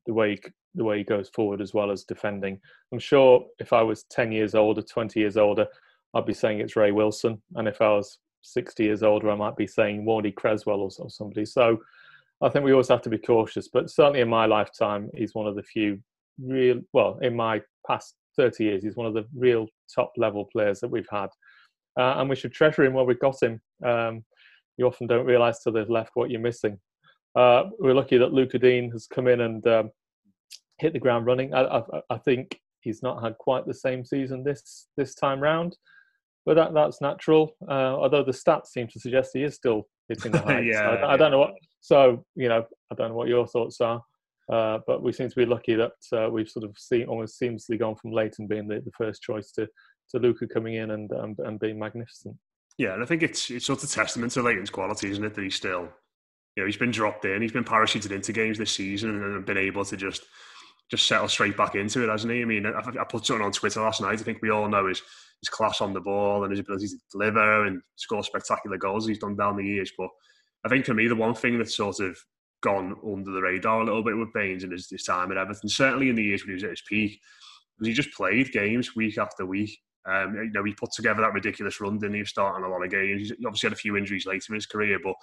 the 0.05 0.13
way 0.13 0.35
he, 0.35 0.41
the 0.73 0.85
way 0.85 0.99
he 0.99 1.03
goes 1.03 1.27
forward 1.27 1.59
as 1.59 1.73
well 1.73 1.91
as 1.91 2.05
defending. 2.05 2.61
I'm 2.93 2.99
sure 2.99 3.45
if 3.59 3.73
I 3.73 3.81
was 3.81 4.03
10 4.03 4.31
years 4.31 4.55
older, 4.55 4.81
20 4.81 5.19
years 5.19 5.35
older, 5.35 5.67
I'd 6.13 6.25
be 6.25 6.33
saying 6.33 6.61
it's 6.61 6.77
Ray 6.77 6.93
Wilson, 6.93 7.41
and 7.55 7.67
if 7.67 7.81
I 7.81 7.89
was 7.89 8.19
60 8.43 8.85
years 8.85 9.03
older, 9.03 9.29
I 9.29 9.35
might 9.35 9.57
be 9.57 9.67
saying 9.67 10.05
Warney 10.05 10.33
Cresswell 10.33 10.79
or, 10.79 10.91
or 10.99 11.09
somebody. 11.09 11.43
So 11.43 11.81
I 12.41 12.49
think 12.49 12.65
we 12.65 12.71
always 12.71 12.89
have 12.89 13.01
to 13.03 13.09
be 13.09 13.17
cautious. 13.17 13.67
But 13.71 13.89
certainly 13.89 14.21
in 14.21 14.29
my 14.29 14.45
lifetime, 14.45 15.09
he's 15.15 15.33
one 15.33 15.47
of 15.47 15.55
the 15.55 15.63
few 15.63 15.99
real. 16.41 16.81
Well, 16.93 17.17
in 17.21 17.35
my 17.35 17.61
past 17.85 18.15
30 18.37 18.63
years, 18.63 18.83
he's 18.83 18.95
one 18.95 19.07
of 19.07 19.13
the 19.13 19.25
real 19.35 19.67
top 19.93 20.11
level 20.17 20.45
players 20.51 20.79
that 20.79 20.89
we've 20.89 21.07
had, 21.09 21.29
uh, 21.99 22.15
and 22.17 22.29
we 22.29 22.35
should 22.35 22.53
treasure 22.53 22.83
him 22.83 22.93
while 22.93 23.05
we've 23.05 23.19
got 23.19 23.41
him. 23.41 23.59
Um, 23.83 24.23
you 24.77 24.85
often 24.85 25.07
don't 25.07 25.25
realise 25.25 25.59
till 25.59 25.73
they've 25.73 25.89
left 25.89 26.11
what 26.13 26.29
you're 26.29 26.39
missing. 26.39 26.79
Uh, 27.35 27.65
we're 27.79 27.93
lucky 27.93 28.17
that 28.17 28.33
Lucas 28.33 28.61
Digne 28.61 28.91
has 28.91 29.07
come 29.07 29.27
in 29.27 29.41
and 29.41 29.65
um, 29.67 29.91
hit 30.79 30.93
the 30.93 30.99
ground 30.99 31.25
running. 31.25 31.53
I, 31.53 31.79
I, 31.79 31.81
I 32.11 32.17
think 32.17 32.59
he's 32.81 33.01
not 33.01 33.23
had 33.23 33.37
quite 33.37 33.65
the 33.65 33.73
same 33.73 34.05
season 34.05 34.43
this 34.43 34.87
this 34.95 35.15
time 35.15 35.39
round, 35.39 35.77
but 36.45 36.55
that, 36.55 36.73
that's 36.73 37.01
natural. 37.01 37.55
Uh, 37.67 37.95
although 37.95 38.23
the 38.23 38.31
stats 38.31 38.67
seem 38.67 38.87
to 38.87 38.99
suggest 38.99 39.31
he 39.33 39.43
is 39.43 39.55
still 39.55 39.87
hitting 40.09 40.31
the 40.33 40.41
heights. 40.41 40.67
Yeah, 40.71 40.89
I, 40.89 41.13
I 41.13 41.17
don't 41.17 41.31
know 41.31 41.39
what. 41.39 41.53
So 41.81 42.25
you 42.35 42.49
know, 42.49 42.65
I 42.91 42.95
don't 42.95 43.09
know 43.09 43.15
what 43.15 43.27
your 43.27 43.47
thoughts 43.47 43.81
are. 43.81 44.01
Uh, 44.51 44.79
but 44.87 45.03
we 45.03 45.11
seem 45.11 45.27
to 45.27 45.35
be 45.35 45.45
lucky 45.45 45.75
that 45.75 45.91
uh, 46.13 46.29
we've 46.29 46.47
sort 46.47 46.63
of 46.63 46.73
seen 46.77 47.05
almost 47.07 47.39
seamlessly 47.39 47.77
gone 47.77 47.95
from 47.95 48.11
Leighton 48.11 48.47
being 48.47 48.65
the, 48.65 48.79
the 48.79 48.91
first 48.97 49.21
choice 49.21 49.51
to 49.51 49.67
to 50.09 50.19
Luca 50.19 50.47
coming 50.47 50.75
in 50.75 50.91
and 50.91 51.11
um, 51.11 51.35
and 51.39 51.59
being 51.59 51.77
magnificent. 51.77 52.35
Yeah, 52.77 52.93
and 52.93 53.03
I 53.03 53.05
think 53.05 53.23
it's 53.23 53.49
it's 53.49 53.65
sort 53.65 53.83
of 53.83 53.89
testament 53.89 54.31
to 54.33 54.41
Leighton's 54.41 54.69
quality, 54.69 55.11
isn't 55.11 55.23
it? 55.23 55.33
That 55.33 55.43
he's 55.43 55.55
still, 55.55 55.89
you 56.55 56.63
know, 56.63 56.65
he's 56.65 56.77
been 56.77 56.91
dropped 56.91 57.25
in, 57.25 57.41
he's 57.41 57.51
been 57.51 57.65
parachuted 57.65 58.11
into 58.11 58.31
games 58.31 58.57
this 58.57 58.71
season, 58.71 59.21
and 59.21 59.45
been 59.45 59.57
able 59.57 59.83
to 59.83 59.97
just 59.97 60.23
just 60.89 61.07
settle 61.07 61.27
straight 61.27 61.57
back 61.57 61.75
into 61.75 62.03
it, 62.03 62.09
hasn't 62.09 62.31
he? 62.31 62.41
I 62.41 62.45
mean, 62.45 62.65
I, 62.65 62.79
I 62.79 63.03
put 63.03 63.25
something 63.25 63.45
on 63.45 63.51
Twitter 63.51 63.81
last 63.81 63.99
night. 63.99 64.19
I 64.19 64.23
think 64.23 64.41
we 64.41 64.51
all 64.51 64.69
know 64.69 64.87
his 64.87 65.01
his 65.41 65.49
class 65.49 65.81
on 65.81 65.93
the 65.93 66.01
ball 66.01 66.43
and 66.43 66.51
his 66.51 66.59
ability 66.59 66.87
to 66.87 66.97
deliver 67.11 67.65
and 67.65 67.81
score 67.95 68.23
spectacular 68.23 68.77
goals 68.77 69.07
he's 69.07 69.19
done 69.19 69.35
down 69.35 69.55
the 69.55 69.65
years. 69.65 69.91
But 69.97 70.09
I 70.65 70.69
think 70.69 70.85
for 70.85 70.93
me, 70.93 71.07
the 71.07 71.15
one 71.15 71.35
thing 71.35 71.57
that's 71.57 71.77
sort 71.77 71.99
of 71.99 72.17
gone 72.63 72.95
under 73.05 73.31
the 73.31 73.41
radar 73.41 73.81
a 73.81 73.85
little 73.85 74.03
bit 74.03 74.17
with 74.17 74.33
Baines 74.33 74.63
and 74.63 74.71
his, 74.71 74.89
his 74.89 75.03
time 75.03 75.31
at 75.31 75.37
Everton, 75.37 75.69
certainly 75.69 76.09
in 76.09 76.15
the 76.15 76.23
years 76.23 76.43
when 76.43 76.49
he 76.49 76.55
was 76.55 76.63
at 76.63 76.71
his 76.71 76.83
peak, 76.87 77.19
was 77.77 77.87
he 77.87 77.93
just 77.93 78.13
played 78.13 78.51
games 78.51 78.95
week 78.95 79.17
after 79.17 79.45
week. 79.45 79.79
Um, 80.07 80.35
you 80.35 80.51
know, 80.51 80.63
he 80.63 80.73
put 80.73 80.91
together 80.91 81.21
that 81.21 81.33
ridiculous 81.33 81.81
run, 81.81 81.99
didn't 81.99 82.15
he, 82.15 82.25
starting 82.25 82.65
a 82.65 82.69
lot 82.69 82.83
of 82.83 82.89
games. 82.89 83.21
He's 83.21 83.31
obviously 83.45 83.67
had 83.67 83.73
a 83.73 83.79
few 83.79 83.97
injuries 83.97 84.25
later 84.25 84.53
in 84.53 84.55
his 84.55 84.65
career, 84.65 84.99
but 85.03 85.15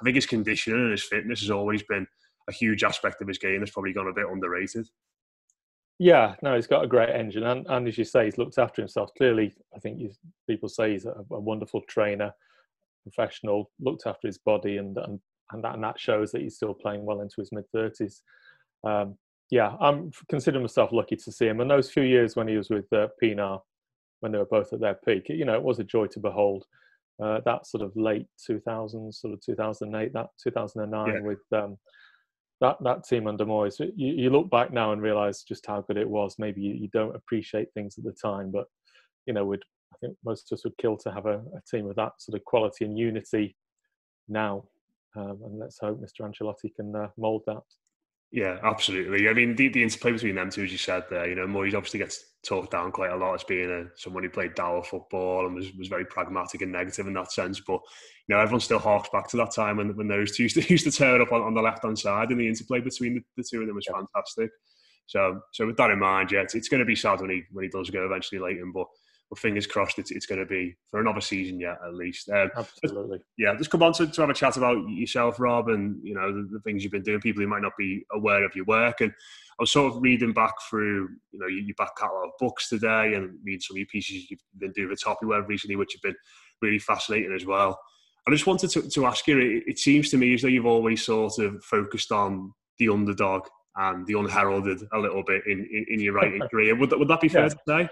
I 0.00 0.04
think 0.04 0.14
his 0.14 0.26
conditioning 0.26 0.80
and 0.80 0.90
his 0.90 1.04
fitness 1.04 1.40
has 1.40 1.50
always 1.50 1.82
been 1.82 2.06
a 2.48 2.52
huge 2.52 2.84
aspect 2.84 3.20
of 3.22 3.28
his 3.28 3.38
game 3.38 3.60
that's 3.60 3.72
probably 3.72 3.94
gone 3.94 4.08
a 4.08 4.12
bit 4.12 4.26
underrated. 4.30 4.86
Yeah, 5.98 6.34
no, 6.42 6.54
he's 6.54 6.66
got 6.66 6.84
a 6.84 6.88
great 6.88 7.08
engine, 7.10 7.44
and, 7.44 7.66
and 7.68 7.88
as 7.88 7.96
you 7.96 8.04
say, 8.04 8.26
he's 8.26 8.36
looked 8.38 8.58
after 8.58 8.82
himself. 8.82 9.10
Clearly, 9.16 9.54
I 9.74 9.78
think 9.78 9.98
you, 9.98 10.10
people 10.48 10.68
say 10.68 10.92
he's 10.92 11.06
a, 11.06 11.14
a 11.30 11.40
wonderful 11.40 11.80
trainer, 11.88 12.32
professional, 13.02 13.70
looked 13.80 14.06
after 14.06 14.28
his 14.28 14.38
body, 14.38 14.76
and 14.76 14.96
and 14.98 15.20
and 15.52 15.64
that, 15.64 15.74
and 15.74 15.84
that 15.84 15.98
shows 15.98 16.32
that 16.32 16.42
he's 16.42 16.56
still 16.56 16.74
playing 16.74 17.04
well 17.06 17.20
into 17.22 17.36
his 17.38 17.50
mid 17.50 17.64
thirties. 17.72 18.22
Um, 18.84 19.16
yeah, 19.50 19.74
I'm 19.80 20.10
considering 20.28 20.64
myself 20.64 20.92
lucky 20.92 21.16
to 21.16 21.32
see 21.32 21.46
him. 21.46 21.60
And 21.60 21.70
those 21.70 21.90
few 21.90 22.02
years 22.02 22.34
when 22.36 22.48
he 22.48 22.56
was 22.56 22.68
with 22.68 22.92
uh, 22.92 23.08
Pienaar, 23.22 23.60
when 24.20 24.32
they 24.32 24.38
were 24.38 24.44
both 24.44 24.72
at 24.72 24.80
their 24.80 24.98
peak, 25.06 25.28
you 25.28 25.44
know, 25.44 25.54
it 25.54 25.62
was 25.62 25.78
a 25.78 25.84
joy 25.84 26.06
to 26.08 26.20
behold. 26.20 26.64
Uh, 27.22 27.40
that 27.46 27.66
sort 27.66 27.82
of 27.82 27.92
late 27.96 28.26
2000s, 28.50 29.14
sort 29.14 29.32
of 29.32 29.40
2008, 29.40 30.12
that 30.12 30.26
2009 30.42 31.06
Yeah. 31.06 31.20
with 31.20 31.38
um, 31.52 31.78
that 32.60 32.76
that 32.82 33.04
team 33.04 33.26
under 33.26 33.44
Moyes. 33.44 33.78
You, 33.78 33.92
you 33.96 34.30
look 34.30 34.50
back 34.50 34.72
now 34.72 34.92
and 34.92 35.02
realise 35.02 35.42
just 35.42 35.66
how 35.66 35.82
good 35.82 35.96
it 35.96 36.08
was. 36.08 36.36
Maybe 36.38 36.60
you, 36.62 36.74
you 36.74 36.88
don't 36.92 37.14
appreciate 37.14 37.68
things 37.74 37.98
at 37.98 38.04
the 38.04 38.12
time, 38.12 38.50
but 38.50 38.66
you 39.26 39.34
know, 39.34 39.44
would 39.44 39.62
I 39.92 39.96
think 39.98 40.16
most 40.24 40.50
of 40.50 40.56
us 40.56 40.64
would 40.64 40.76
kill 40.78 40.96
to 40.98 41.12
have 41.12 41.26
a, 41.26 41.38
a 41.38 41.62
team 41.70 41.88
of 41.88 41.96
that 41.96 42.12
sort 42.18 42.38
of 42.38 42.44
quality 42.44 42.84
and 42.84 42.98
unity 42.98 43.56
now. 44.28 44.64
um, 45.16 45.38
and 45.44 45.58
let's 45.58 45.78
hope 45.78 46.00
Mr. 46.00 46.20
Ancelotti 46.20 46.74
can 46.74 46.94
uh, 46.94 47.08
mould 47.16 47.42
that. 47.46 47.62
Yeah, 48.32 48.58
absolutely. 48.62 49.28
I 49.28 49.32
mean, 49.32 49.54
the, 49.54 49.68
the 49.68 49.82
interplay 49.82 50.12
between 50.12 50.34
them 50.34 50.50
two, 50.50 50.64
as 50.64 50.72
you 50.72 50.78
said 50.78 51.04
there, 51.08 51.28
you 51.28 51.34
know, 51.34 51.46
Moyes 51.46 51.74
obviously 51.74 52.00
gets 52.00 52.24
talked 52.44 52.72
down 52.72 52.92
quite 52.92 53.12
a 53.12 53.16
lot 53.16 53.34
as 53.34 53.44
being 53.44 53.70
a, 53.70 53.84
someone 53.96 54.24
who 54.24 54.30
played 54.30 54.54
dour 54.54 54.82
football 54.82 55.46
and 55.46 55.54
was, 55.54 55.72
was 55.74 55.88
very 55.88 56.04
pragmatic 56.04 56.60
and 56.62 56.72
negative 56.72 57.06
in 57.06 57.14
that 57.14 57.32
sense. 57.32 57.60
But, 57.60 57.80
you 58.26 58.34
know, 58.34 58.40
everyone 58.40 58.60
still 58.60 58.78
harks 58.80 59.08
back 59.10 59.28
to 59.28 59.36
that 59.38 59.52
time 59.52 59.76
when, 59.76 59.96
when 59.96 60.08
those 60.08 60.36
two 60.36 60.42
used 60.44 60.56
to, 60.56 60.68
used 60.68 60.84
to 60.84 60.92
turn 60.92 61.20
up 61.20 61.32
on, 61.32 61.42
on 61.42 61.54
the 61.54 61.62
left 61.62 61.84
hand 61.84 61.98
side 61.98 62.30
and 62.30 62.40
the 62.40 62.48
interplay 62.48 62.80
between 62.80 63.14
the, 63.14 63.22
the 63.36 63.44
two 63.48 63.60
of 63.60 63.66
them 63.68 63.76
was 63.76 63.86
yeah. 63.88 63.96
fantastic. 63.96 64.50
So, 65.06 65.40
so 65.52 65.66
with 65.66 65.76
that 65.76 65.90
in 65.90 66.00
mind, 66.00 66.32
yeah, 66.32 66.40
it's, 66.40 66.54
it's 66.56 66.68
going 66.68 66.80
to 66.80 66.84
be 66.84 66.96
sad 66.96 67.20
when 67.20 67.30
he 67.30 67.44
when 67.52 67.62
he 67.62 67.68
does 67.68 67.90
go 67.90 68.04
eventually, 68.04 68.40
Leighton. 68.40 68.72
But 68.72 68.88
but 69.28 69.38
fingers 69.38 69.66
crossed 69.66 69.98
it's, 69.98 70.10
it's 70.10 70.26
going 70.26 70.38
to 70.38 70.46
be 70.46 70.76
for 70.88 71.00
another 71.00 71.20
season 71.20 71.58
yet 71.58 71.78
at 71.84 71.94
least. 71.94 72.28
Um, 72.28 72.50
Absolutely. 72.56 73.18
Yeah, 73.36 73.54
just 73.56 73.70
come 73.70 73.82
on 73.82 73.92
to, 73.94 74.06
to 74.06 74.20
have 74.20 74.30
a 74.30 74.34
chat 74.34 74.56
about 74.56 74.88
yourself, 74.88 75.40
Rob, 75.40 75.68
and 75.68 75.98
you 76.02 76.14
know 76.14 76.32
the, 76.32 76.48
the, 76.52 76.60
things 76.60 76.82
you've 76.82 76.92
been 76.92 77.02
doing. 77.02 77.20
People 77.20 77.42
who 77.42 77.48
might 77.48 77.62
not 77.62 77.76
be 77.76 78.04
aware 78.12 78.44
of 78.44 78.54
your 78.54 78.64
work, 78.66 79.00
and 79.00 79.10
I 79.10 79.62
was 79.62 79.72
sort 79.72 79.92
of 79.92 80.02
reading 80.02 80.32
back 80.32 80.54
through 80.68 81.08
you 81.32 81.38
know 81.38 81.46
your, 81.46 81.74
back 81.76 81.96
catalogue 81.96 82.26
of 82.26 82.38
books 82.38 82.68
today, 82.68 83.14
and 83.14 83.38
reading 83.44 83.60
some 83.60 83.74
of 83.74 83.78
your 83.78 83.86
pieces 83.86 84.30
you've 84.30 84.40
been 84.58 84.72
doing 84.72 84.90
with 84.90 85.02
Toffee 85.02 85.26
Web 85.26 85.48
recently, 85.48 85.76
which 85.76 85.94
have 85.94 86.02
been 86.02 86.16
really 86.62 86.78
fascinating 86.78 87.34
as 87.34 87.46
well. 87.46 87.78
I 88.28 88.32
just 88.32 88.46
wanted 88.46 88.70
to, 88.70 88.88
to 88.88 89.06
ask 89.06 89.26
you. 89.26 89.38
It, 89.38 89.64
it 89.66 89.78
seems 89.78 90.10
to 90.10 90.16
me 90.16 90.34
as 90.34 90.42
though 90.42 90.48
you've 90.48 90.66
always 90.66 91.04
sort 91.04 91.38
of 91.38 91.62
focused 91.64 92.12
on 92.12 92.52
the 92.78 92.88
underdog 92.88 93.46
and 93.76 94.06
the 94.06 94.18
unheralded 94.18 94.80
a 94.92 94.98
little 94.98 95.22
bit 95.22 95.42
in, 95.46 95.60
in, 95.70 95.86
in 95.88 96.00
your 96.00 96.14
writing 96.14 96.40
career. 96.50 96.74
Would, 96.74 96.90
that, 96.90 96.98
would 96.98 97.08
that 97.08 97.20
be 97.20 97.28
fair 97.28 97.42
yeah. 97.42 97.48
to 97.48 97.58
say? 97.66 97.88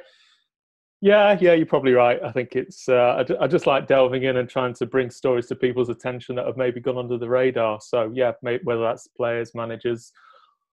Yeah, 1.04 1.37
yeah, 1.38 1.52
you're 1.52 1.66
probably 1.66 1.92
right. 1.92 2.18
I 2.25 2.32
think 2.32 2.56
it's. 2.56 2.88
Uh, 2.88 3.23
I, 3.38 3.46
just 3.46 3.66
like 3.66 3.87
delving 3.87 4.23
in 4.23 4.38
and 4.38 4.49
trying 4.49 4.73
to 4.76 4.87
bring 4.87 5.11
stories 5.11 5.46
to 5.49 5.54
people's 5.54 5.90
attention 5.90 6.34
that 6.37 6.46
have 6.46 6.56
maybe 6.56 6.80
gone 6.80 6.96
under 6.96 7.18
the 7.18 7.28
radar. 7.28 7.78
So 7.82 8.11
yeah, 8.14 8.32
whether 8.40 8.80
that's 8.80 9.06
players, 9.08 9.54
managers, 9.54 10.12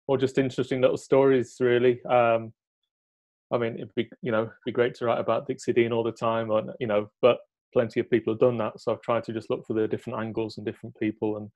or 0.05 0.17
just 0.17 0.38
interesting 0.38 0.81
little 0.81 0.98
stories, 0.98 1.55
really. 1.62 2.03
Um, 2.03 2.51
I 3.53 3.57
mean, 3.57 3.75
it'd 3.75 3.96
be 3.96 4.10
you 4.22 4.34
know 4.34 4.51
be 4.65 4.74
great 4.74 4.96
to 4.96 5.05
write 5.05 5.22
about 5.22 5.48
Dixie 5.48 5.72
Dean 5.72 5.93
all 5.93 6.03
the 6.03 6.12
time, 6.12 6.51
or 6.51 6.75
you 6.77 6.88
know, 6.88 7.10
but 7.22 7.38
plenty 7.72 8.01
of 8.01 8.10
people 8.10 8.34
have 8.34 8.41
done 8.41 8.57
that. 8.57 8.81
So 8.81 8.91
I've 8.91 9.01
tried 9.01 9.24
to 9.24 9.34
just 9.34 9.50
look 9.50 9.65
for 9.65 9.75
the 9.75 9.88
different 9.88 10.19
angles 10.19 10.57
and 10.57 10.65
different 10.65 11.00
people, 11.00 11.38
and 11.38 11.50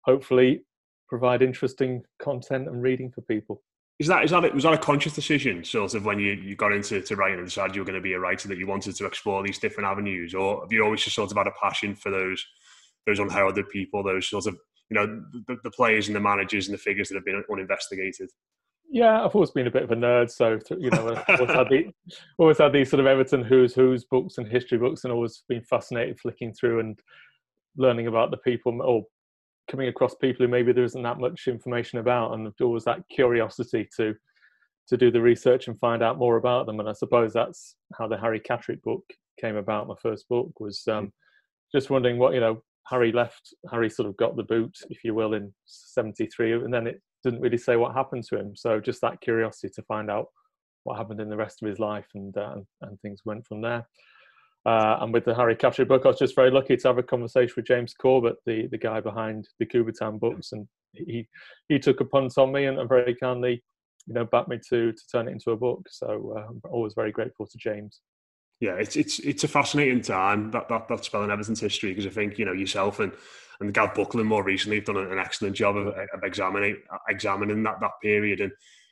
hopefully 0.00 0.64
provide 1.08 1.42
interesting 1.42 2.02
content 2.20 2.66
and 2.66 2.82
reading 2.82 3.12
for 3.12 3.20
people. 3.20 3.62
Is 4.00 4.06
that 4.06 4.24
is 4.24 4.30
that 4.30 4.54
was 4.54 4.64
that 4.64 4.72
a 4.72 4.78
conscious 4.78 5.12
decision, 5.12 5.62
sort 5.62 5.94
of, 5.94 6.06
when 6.06 6.18
you, 6.18 6.32
you 6.32 6.56
got 6.56 6.72
into 6.72 7.02
to 7.02 7.16
writing 7.16 7.38
and 7.38 7.46
decided 7.46 7.76
you 7.76 7.82
were 7.82 7.86
going 7.86 7.98
to 7.98 8.02
be 8.02 8.14
a 8.14 8.18
writer 8.18 8.48
that 8.48 8.56
you 8.56 8.66
wanted 8.66 8.96
to 8.96 9.04
explore 9.04 9.42
these 9.42 9.58
different 9.58 9.86
avenues, 9.86 10.34
or 10.34 10.62
have 10.62 10.72
you 10.72 10.82
always 10.82 11.02
just 11.02 11.14
sort 11.14 11.30
of 11.30 11.36
had 11.36 11.46
a 11.46 11.52
passion 11.62 11.94
for 11.94 12.10
those 12.10 12.42
those 13.06 13.18
unheralded 13.18 13.68
people, 13.68 14.02
those 14.02 14.26
sort 14.26 14.46
of 14.46 14.56
you 14.88 14.94
know 14.94 15.22
the, 15.46 15.58
the 15.64 15.70
players 15.70 16.08
and 16.08 16.16
the 16.16 16.20
managers 16.20 16.66
and 16.66 16.74
the 16.74 16.78
figures 16.82 17.10
that 17.10 17.16
have 17.16 17.26
been 17.26 17.44
uninvestigated? 17.52 18.30
Yeah, 18.90 19.22
I've 19.22 19.34
always 19.34 19.50
been 19.50 19.66
a 19.66 19.70
bit 19.70 19.82
of 19.82 19.90
a 19.90 19.96
nerd, 19.96 20.30
so 20.30 20.58
you 20.78 20.88
know, 20.88 21.22
always 21.28 21.50
had, 21.50 21.68
the, 21.68 21.92
always 22.38 22.58
had 22.58 22.72
these 22.72 22.88
sort 22.88 23.00
of 23.00 23.06
Everton 23.06 23.44
who's 23.44 23.74
who's 23.74 24.06
books 24.06 24.38
and 24.38 24.48
history 24.48 24.78
books, 24.78 25.04
and 25.04 25.12
always 25.12 25.44
been 25.46 25.62
fascinated 25.62 26.18
flicking 26.18 26.54
through 26.54 26.80
and 26.80 26.98
learning 27.76 28.06
about 28.06 28.30
the 28.30 28.38
people 28.38 28.80
or 28.82 29.04
coming 29.70 29.88
across 29.88 30.14
people 30.16 30.44
who 30.44 30.50
maybe 30.50 30.72
there 30.72 30.84
isn't 30.84 31.02
that 31.02 31.20
much 31.20 31.46
information 31.46 31.98
about, 31.98 32.34
and 32.34 32.52
always 32.60 32.84
that 32.84 33.08
curiosity 33.10 33.88
to 33.96 34.14
to 34.88 34.96
do 34.96 35.10
the 35.10 35.22
research 35.22 35.68
and 35.68 35.78
find 35.78 36.02
out 36.02 36.18
more 36.18 36.36
about 36.36 36.66
them. 36.66 36.80
And 36.80 36.88
I 36.88 36.92
suppose 36.92 37.32
that's 37.32 37.76
how 37.96 38.08
the 38.08 38.18
Harry 38.18 38.40
Catterick 38.40 38.82
book 38.82 39.04
came 39.40 39.56
about. 39.56 39.86
My 39.86 39.94
first 40.02 40.28
book 40.28 40.50
was 40.58 40.82
um, 40.88 41.12
just 41.72 41.90
wondering 41.90 42.18
what 42.18 42.34
you 42.34 42.40
know. 42.40 42.62
Harry 42.86 43.12
left. 43.12 43.54
Harry 43.70 43.88
sort 43.88 44.08
of 44.08 44.16
got 44.16 44.36
the 44.36 44.42
boot, 44.42 44.76
if 44.88 45.04
you 45.04 45.14
will, 45.14 45.34
in 45.34 45.52
'73, 45.66 46.54
and 46.54 46.74
then 46.74 46.88
it 46.88 47.00
didn't 47.22 47.40
really 47.40 47.58
say 47.58 47.76
what 47.76 47.94
happened 47.94 48.24
to 48.24 48.38
him. 48.38 48.56
So 48.56 48.80
just 48.80 49.00
that 49.02 49.20
curiosity 49.20 49.70
to 49.76 49.82
find 49.82 50.10
out 50.10 50.26
what 50.84 50.96
happened 50.96 51.20
in 51.20 51.28
the 51.28 51.36
rest 51.36 51.62
of 51.62 51.68
his 51.68 51.78
life, 51.78 52.08
and 52.14 52.36
uh, 52.36 52.52
and, 52.54 52.66
and 52.82 53.00
things 53.00 53.20
went 53.24 53.46
from 53.46 53.60
there. 53.60 53.86
Uh, 54.66 54.98
and 55.00 55.12
with 55.12 55.24
the 55.24 55.34
Harry 55.34 55.56
Catterick 55.56 55.88
book, 55.88 56.02
I 56.04 56.08
was 56.08 56.18
just 56.18 56.34
very 56.34 56.50
lucky 56.50 56.76
to 56.76 56.88
have 56.88 56.98
a 56.98 57.02
conversation 57.02 57.54
with 57.56 57.66
James 57.66 57.94
Corbett, 57.94 58.36
the, 58.44 58.66
the 58.66 58.78
guy 58.78 59.00
behind 59.00 59.48
deCoubertin 59.62 60.20
books, 60.20 60.52
and 60.52 60.68
he 60.92 61.26
he 61.68 61.78
took 61.78 62.00
a 62.00 62.04
punt 62.04 62.36
on 62.36 62.52
me 62.52 62.66
and, 62.66 62.78
and 62.78 62.88
very 62.88 63.14
kindly, 63.14 63.62
you 64.06 64.14
know, 64.14 64.24
backed 64.26 64.48
me 64.48 64.58
to 64.68 64.92
to 64.92 65.02
turn 65.10 65.28
it 65.28 65.32
into 65.32 65.52
a 65.52 65.56
book. 65.56 65.86
So 65.88 66.34
uh, 66.36 66.50
I'm 66.50 66.60
always 66.70 66.92
very 66.94 67.10
grateful 67.10 67.46
to 67.46 67.58
James. 67.58 68.00
Yeah, 68.60 68.74
it's 68.74 68.96
it's 68.96 69.18
it's 69.20 69.44
a 69.44 69.48
fascinating 69.48 70.02
time 70.02 70.50
that 70.50 70.68
that, 70.68 70.88
that 70.88 71.04
spelling 71.04 71.30
Everton's 71.30 71.60
history 71.60 71.90
because 71.90 72.06
I 72.06 72.10
think 72.10 72.38
you 72.38 72.44
know 72.44 72.52
yourself 72.52 73.00
and 73.00 73.12
and 73.60 73.72
Gav 73.72 73.94
Buckland 73.94 74.28
more 74.28 74.44
recently 74.44 74.76
have 74.76 74.84
done 74.84 74.98
an 74.98 75.18
excellent 75.18 75.56
job 75.56 75.76
of, 75.78 75.86
of 75.86 76.22
examining 76.22 76.76
examining 77.08 77.62
that 77.62 77.80
that 77.80 77.92
period 78.02 78.40
and 78.40 78.50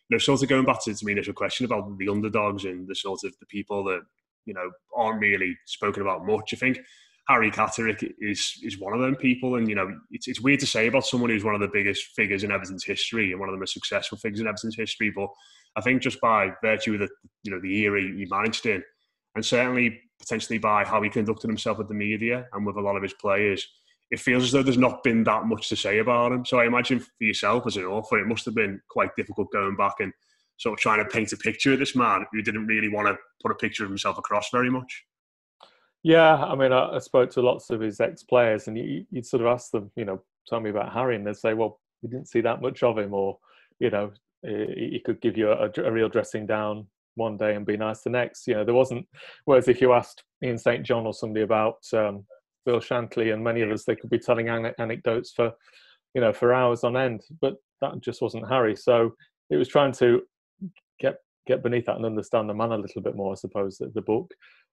you 0.08 0.14
know 0.14 0.18
sort 0.18 0.42
of 0.42 0.48
going 0.48 0.64
back 0.64 0.82
to, 0.84 0.94
to 0.94 1.04
my 1.04 1.12
initial 1.12 1.34
question 1.34 1.66
about 1.66 1.98
the 1.98 2.08
underdogs 2.08 2.64
and 2.64 2.88
the 2.88 2.94
sort 2.94 3.24
of 3.24 3.34
the 3.40 3.46
people 3.46 3.84
that 3.84 4.00
you 4.48 4.54
know 4.54 4.70
aren't 4.96 5.20
really 5.20 5.56
spoken 5.66 6.02
about 6.02 6.26
much. 6.26 6.54
I 6.54 6.56
think 6.56 6.80
Harry 7.28 7.50
Catterick 7.50 8.10
is 8.18 8.54
is 8.62 8.80
one 8.80 8.94
of 8.94 9.00
them 9.00 9.14
people, 9.14 9.56
and 9.56 9.68
you 9.68 9.74
know 9.74 9.88
it's 10.10 10.26
it's 10.26 10.40
weird 10.40 10.60
to 10.60 10.66
say 10.66 10.86
about 10.86 11.06
someone 11.06 11.30
who's 11.30 11.44
one 11.44 11.54
of 11.54 11.60
the 11.60 11.70
biggest 11.72 12.06
figures 12.16 12.42
in 12.42 12.50
Everton's 12.50 12.84
history 12.84 13.30
and 13.30 13.38
one 13.38 13.48
of 13.48 13.54
the 13.54 13.58
most 13.58 13.74
successful 13.74 14.18
figures 14.18 14.40
in 14.40 14.46
Everton's 14.46 14.76
history. 14.76 15.12
But 15.14 15.28
I 15.76 15.82
think 15.82 16.00
just 16.02 16.20
by 16.20 16.52
virtue 16.62 16.94
of 16.94 17.00
the 17.00 17.08
you 17.42 17.52
know 17.52 17.60
the 17.60 17.76
era 17.80 18.00
he 18.00 18.26
managed 18.30 18.64
in, 18.64 18.82
and 19.34 19.44
certainly 19.44 20.00
potentially 20.18 20.58
by 20.58 20.84
how 20.84 21.02
he 21.02 21.10
conducted 21.10 21.48
himself 21.48 21.78
with 21.78 21.88
the 21.88 21.94
media 21.94 22.46
and 22.52 22.66
with 22.66 22.76
a 22.76 22.80
lot 22.80 22.96
of 22.96 23.02
his 23.02 23.14
players, 23.14 23.68
it 24.10 24.18
feels 24.18 24.44
as 24.44 24.52
though 24.52 24.62
there's 24.62 24.78
not 24.78 25.04
been 25.04 25.22
that 25.24 25.44
much 25.44 25.68
to 25.68 25.76
say 25.76 25.98
about 25.98 26.32
him. 26.32 26.44
So 26.44 26.58
I 26.58 26.66
imagine 26.66 26.98
for 26.98 27.10
yourself 27.20 27.66
as 27.66 27.76
an 27.76 27.84
author, 27.84 28.18
it 28.18 28.26
must 28.26 28.46
have 28.46 28.54
been 28.54 28.80
quite 28.90 29.14
difficult 29.16 29.52
going 29.52 29.76
back 29.76 29.94
and 30.00 30.12
sort 30.58 30.78
of 30.78 30.80
trying 30.80 31.02
to 31.02 31.10
paint 31.10 31.32
a 31.32 31.36
picture 31.36 31.72
of 31.72 31.78
this 31.78 31.96
man 31.96 32.26
who 32.32 32.42
didn't 32.42 32.66
really 32.66 32.88
want 32.88 33.08
to 33.08 33.16
put 33.42 33.52
a 33.52 33.54
picture 33.54 33.84
of 33.84 33.90
himself 33.90 34.18
across 34.18 34.50
very 34.50 34.70
much. 34.70 35.04
Yeah, 36.02 36.36
I 36.36 36.54
mean, 36.54 36.72
I, 36.72 36.90
I 36.90 36.98
spoke 36.98 37.30
to 37.30 37.42
lots 37.42 37.70
of 37.70 37.80
his 37.80 38.00
ex-players, 38.00 38.68
and 38.68 38.78
you, 38.78 39.04
would 39.10 39.26
sort 39.26 39.42
of 39.42 39.48
ask 39.48 39.70
them, 39.70 39.90
you 39.96 40.04
know, 40.04 40.22
tell 40.46 40.60
me 40.60 40.70
about 40.70 40.92
Harry, 40.92 41.16
and 41.16 41.26
they'd 41.26 41.36
say, 41.36 41.54
well, 41.54 41.80
we 42.02 42.08
didn't 42.08 42.28
see 42.28 42.40
that 42.42 42.62
much 42.62 42.82
of 42.82 42.98
him, 42.98 43.14
or 43.14 43.38
you 43.80 43.90
know, 43.90 44.12
he, 44.42 44.90
he 44.92 45.02
could 45.04 45.20
give 45.20 45.36
you 45.36 45.50
a, 45.50 45.70
a, 45.76 45.90
real 45.90 46.08
dressing 46.08 46.46
down 46.46 46.86
one 47.14 47.36
day 47.36 47.54
and 47.54 47.66
be 47.66 47.76
nice 47.76 48.02
the 48.02 48.10
next. 48.10 48.46
You 48.46 48.54
know, 48.54 48.64
there 48.64 48.74
wasn't. 48.74 49.06
Whereas 49.44 49.68
if 49.68 49.80
you 49.80 49.92
asked 49.92 50.22
Ian 50.42 50.58
St 50.58 50.84
John 50.84 51.06
or 51.06 51.14
somebody 51.14 51.42
about 51.42 51.78
um, 51.92 52.24
Bill 52.64 52.80
Shankly 52.80 53.32
and 53.32 53.42
many 53.42 53.62
others, 53.62 53.84
they 53.84 53.96
could 53.96 54.10
be 54.10 54.18
telling 54.18 54.48
an- 54.48 54.74
anecdotes 54.78 55.32
for, 55.32 55.52
you 56.14 56.20
know, 56.20 56.32
for 56.32 56.54
hours 56.54 56.84
on 56.84 56.96
end. 56.96 57.22
But 57.40 57.56
that 57.80 58.00
just 58.00 58.22
wasn't 58.22 58.48
Harry. 58.48 58.76
So 58.76 59.14
it 59.50 59.56
was 59.56 59.68
trying 59.68 59.92
to 59.92 60.22
get 61.48 61.62
beneath 61.62 61.86
that 61.86 61.96
and 61.96 62.06
understand 62.06 62.48
the 62.48 62.54
man 62.54 62.70
a 62.70 62.76
little 62.76 63.02
bit 63.02 63.16
more, 63.16 63.32
I 63.32 63.34
suppose, 63.34 63.78
the, 63.78 63.90
the 63.94 64.02
book, 64.02 64.30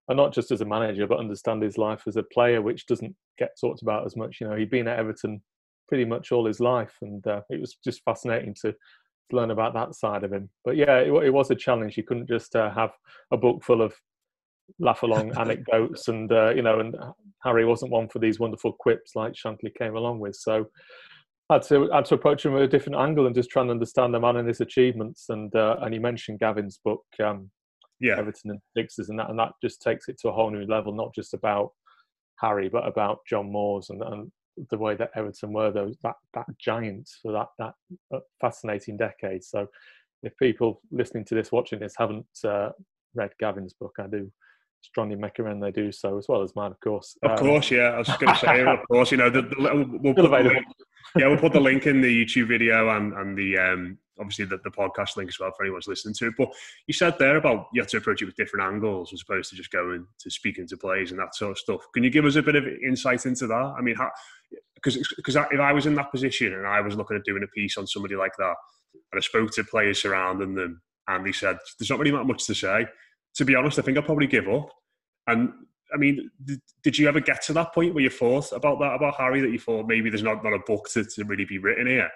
and 0.08 0.18
not 0.18 0.34
just 0.34 0.52
as 0.52 0.62
a 0.62 0.66
manager, 0.66 1.08
but 1.08 1.20
understand 1.20 1.64
his 1.64 1.78
life 1.78 2.04
as 2.06 2.18
a 2.18 2.24
player, 2.24 2.62
which 2.62 2.86
doesn't 2.86 3.16
get 3.40 3.58
talked 3.60 3.82
about 3.82 4.06
as 4.06 4.16
much. 4.16 4.38
You 4.40 4.48
know, 4.48 4.56
he'd 4.56 4.70
been 4.70 4.88
at 4.88 5.00
Everton 5.00 5.42
pretty 5.88 6.06
much 6.06 6.32
all 6.32 6.46
his 6.46 6.60
life, 6.60 6.94
and 7.02 7.26
uh, 7.26 7.42
it 7.50 7.60
was 7.60 7.78
just 7.84 8.04
fascinating 8.04 8.54
to, 8.62 8.72
to, 8.74 9.36
learn 9.36 9.52
about 9.52 9.74
that 9.74 9.96
side 9.96 10.24
of 10.24 10.32
him. 10.32 10.50
But 10.64 10.76
yeah, 10.76 10.98
it, 10.98 11.12
it 11.24 11.34
was 11.34 11.50
a 11.50 11.56
challenge. 11.56 11.98
You 11.98 12.04
couldn't 12.04 12.28
just 12.28 12.56
uh, 12.56 12.72
have 12.72 12.92
a 13.32 13.38
book 13.38 13.64
full 13.64 13.82
of 13.82 13.96
laugh 14.80 15.02
along 15.02 15.36
anecdotes, 15.40 16.10
and 16.10 16.32
uh, 16.32 16.54
you 16.54 16.62
know, 16.62 16.80
and 16.80 16.96
Harry 17.44 17.66
wasn't 17.66 17.92
one 17.92 18.10
for 18.10 18.20
these 18.20 18.40
wonderful 18.40 18.74
quips 18.74 19.16
like 19.16 19.34
Shankly 19.34 19.74
came 19.74 19.96
along 19.96 20.20
with. 20.20 20.36
So 20.36 20.68
had 21.50 21.62
to 21.64 21.90
had 21.92 22.06
to 22.06 22.16
approach 22.16 22.46
him 22.46 22.54
with 22.54 22.64
a 22.64 22.68
different 22.68 22.98
angle 22.98 23.26
and 23.26 23.36
just 23.36 23.50
try 23.50 23.62
and 23.62 23.72
understand 23.72 24.14
the 24.14 24.20
man 24.20 24.38
and 24.38 24.48
his 24.48 24.62
achievements. 24.62 25.26
And 25.30 25.56
uh, 25.56 25.78
and 25.82 25.94
he 25.94 26.00
mentioned 26.00 26.40
Gavin's 26.40 26.80
book, 26.84 27.04
um, 27.24 27.50
yeah, 28.00 28.18
Everton 28.18 28.52
and 28.52 28.60
Sixers, 28.76 29.10
and 29.10 29.20
that 29.20 29.30
and 29.30 29.40
that 29.40 29.54
just 29.62 29.82
takes 29.82 30.08
it 30.08 30.20
to 30.22 30.30
a 30.30 30.34
whole 30.34 30.50
new 30.50 30.66
level, 30.66 30.94
not 30.94 31.14
just 31.14 31.34
about 31.34 31.72
Harry, 32.40 32.70
but 32.70 32.88
about 32.88 33.20
John 33.28 33.52
Moores 33.52 33.90
and, 33.90 34.02
and 34.02 34.32
the 34.70 34.78
way 34.78 34.96
that 34.96 35.12
Everton 35.16 35.54
were 35.54 35.72
those 35.72 35.98
that 36.04 36.16
that 36.34 36.48
giant 36.60 37.10
for 37.22 37.32
that 37.32 37.48
that 37.60 37.74
uh, 38.14 38.20
fascinating 38.42 38.98
decade. 38.98 39.44
So, 39.44 39.68
if 40.24 40.36
people 40.38 40.82
listening 40.92 41.26
to 41.26 41.36
this, 41.36 41.52
watching 41.52 41.80
this, 41.80 41.94
haven't 41.98 42.26
uh, 42.44 42.70
read 43.14 43.32
Gavin's 43.40 43.74
book, 43.74 43.94
I 44.00 44.08
do 44.08 44.32
strongly 44.82 45.16
recommend 45.16 45.62
they 45.62 45.72
do 45.72 45.92
so, 45.92 46.18
as 46.18 46.28
well 46.28 46.42
as 46.42 46.56
mine, 46.56 46.72
of 46.72 46.80
course. 46.80 47.18
Of 47.24 47.32
um, 47.32 47.38
course, 47.38 47.72
yeah. 47.72 47.90
I 47.90 47.98
was 48.00 48.08
just 48.08 48.20
going 48.20 48.34
to 48.34 48.40
say, 48.40 48.62
of 48.64 48.80
course, 48.92 49.12
you 49.12 49.18
know, 49.18 49.30
the, 49.30 49.42
the, 49.42 50.00
we'll, 50.02 50.14
put 50.14 50.22
the 50.22 50.30
link, 50.30 50.66
yeah, 51.18 51.28
we'll 51.28 51.38
put 51.38 51.54
the 51.54 51.60
link 51.60 51.88
in 51.88 52.02
the 52.02 52.26
YouTube 52.26 52.48
video 52.48 52.90
and 52.90 53.14
and 53.14 53.38
the 53.38 53.58
um, 53.58 53.98
obviously 54.20 54.46
the, 54.46 54.58
the 54.64 54.72
podcast 54.72 55.18
link 55.18 55.30
as 55.30 55.40
well 55.40 55.52
for 55.56 55.64
anyone's 55.64 55.88
listening 55.88 56.14
to 56.16 56.28
it. 56.28 56.34
But 56.38 56.50
you 56.88 56.94
said 56.94 57.16
there 57.20 57.38
about 57.38 57.68
you 57.74 57.82
have 57.82 57.90
to 57.92 57.98
approach 57.98 58.22
it 58.22 58.26
with 58.26 58.36
different 58.36 58.66
angles 58.66 59.12
as 59.14 59.22
opposed 59.22 59.50
to 59.50 59.56
just 59.56 59.72
going 59.72 60.06
to 60.20 60.30
speaking 60.30 60.68
to 60.68 60.78
players 60.78 61.12
and 61.12 61.20
that 61.20 61.36
sort 61.36 61.52
of 61.52 61.58
stuff. 61.58 61.82
Can 61.94 62.04
you 62.04 62.10
give 62.10 62.26
us 62.26 62.36
a 62.36 62.42
bit 62.42 62.56
of 62.56 62.66
insight 62.66 63.26
into 63.26 63.48
that? 63.48 63.76
I 63.78 63.82
mean, 63.82 63.96
because 64.76 64.98
because 65.16 65.36
if 65.36 65.60
I 65.60 65.74
was 65.74 65.86
in 65.86 65.96
that 65.96 66.12
position 66.12 66.54
and 66.54 66.68
I 66.68 66.82
was 66.82 66.96
looking 66.96 67.18
at 67.18 67.24
doing 67.26 67.44
a 67.44 67.48
piece 67.48 67.78
on 67.78 67.88
somebody 67.88 68.16
like 68.16 68.34
that, 68.38 68.56
and 68.94 69.20
I 69.20 69.22
spoke 69.22 69.52
to 69.52 69.64
players 69.64 70.02
surrounding 70.02 70.56
them, 70.56 70.82
and 71.08 71.26
they 71.26 71.32
said 71.32 71.58
there's 71.80 71.90
not 71.90 72.00
really 72.00 72.12
that 72.12 72.26
much 72.26 72.46
to 72.48 72.56
say. 72.56 72.86
To 73.36 73.46
be 73.46 73.56
honest, 73.56 73.80
I 73.80 73.82
think 73.82 73.98
I'll 73.98 74.04
probably 74.04 74.28
give 74.28 74.48
up. 74.48 74.70
And 75.28 75.52
I 75.96 75.98
mean, 75.98 76.30
did, 76.44 76.62
did 76.84 76.98
you 76.98 77.08
ever 77.08 77.22
get 77.22 77.42
to 77.44 77.54
that 77.54 77.74
point 77.74 77.94
where 77.94 78.04
you 78.04 78.10
thought 78.10 78.52
about 78.52 78.80
that 78.80 78.96
about 78.96 79.16
Harry 79.16 79.40
that 79.40 79.52
you 79.52 79.60
thought 79.60 79.88
maybe 79.88 80.10
there's 80.10 80.24
not, 80.24 80.44
not 80.44 80.54
a 80.54 80.60
book 80.68 80.90
to, 80.90 81.06
to 81.06 81.24
really 81.24 81.46
be 81.46 81.58
written 81.58 81.88
here? 81.88 82.10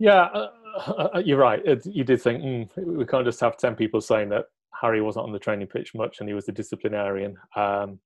Yeah, 0.00 0.24
uh, 0.24 0.48
uh, 1.14 1.22
you're 1.24 1.38
right. 1.38 1.64
It, 1.64 1.86
you 1.86 2.02
did 2.02 2.20
think 2.20 2.42
mm, 2.42 2.68
we 2.84 3.06
can't 3.06 3.24
just 3.24 3.40
have 3.40 3.56
ten 3.56 3.76
people 3.76 4.00
saying 4.00 4.30
that 4.30 4.46
Harry 4.80 5.00
wasn't 5.00 5.26
on 5.26 5.32
the 5.32 5.38
training 5.38 5.68
pitch 5.68 5.94
much 5.94 6.18
and 6.18 6.28
he 6.28 6.34
was 6.34 6.48
a 6.48 6.52
disciplinarian. 6.52 7.36
Um, 7.54 8.00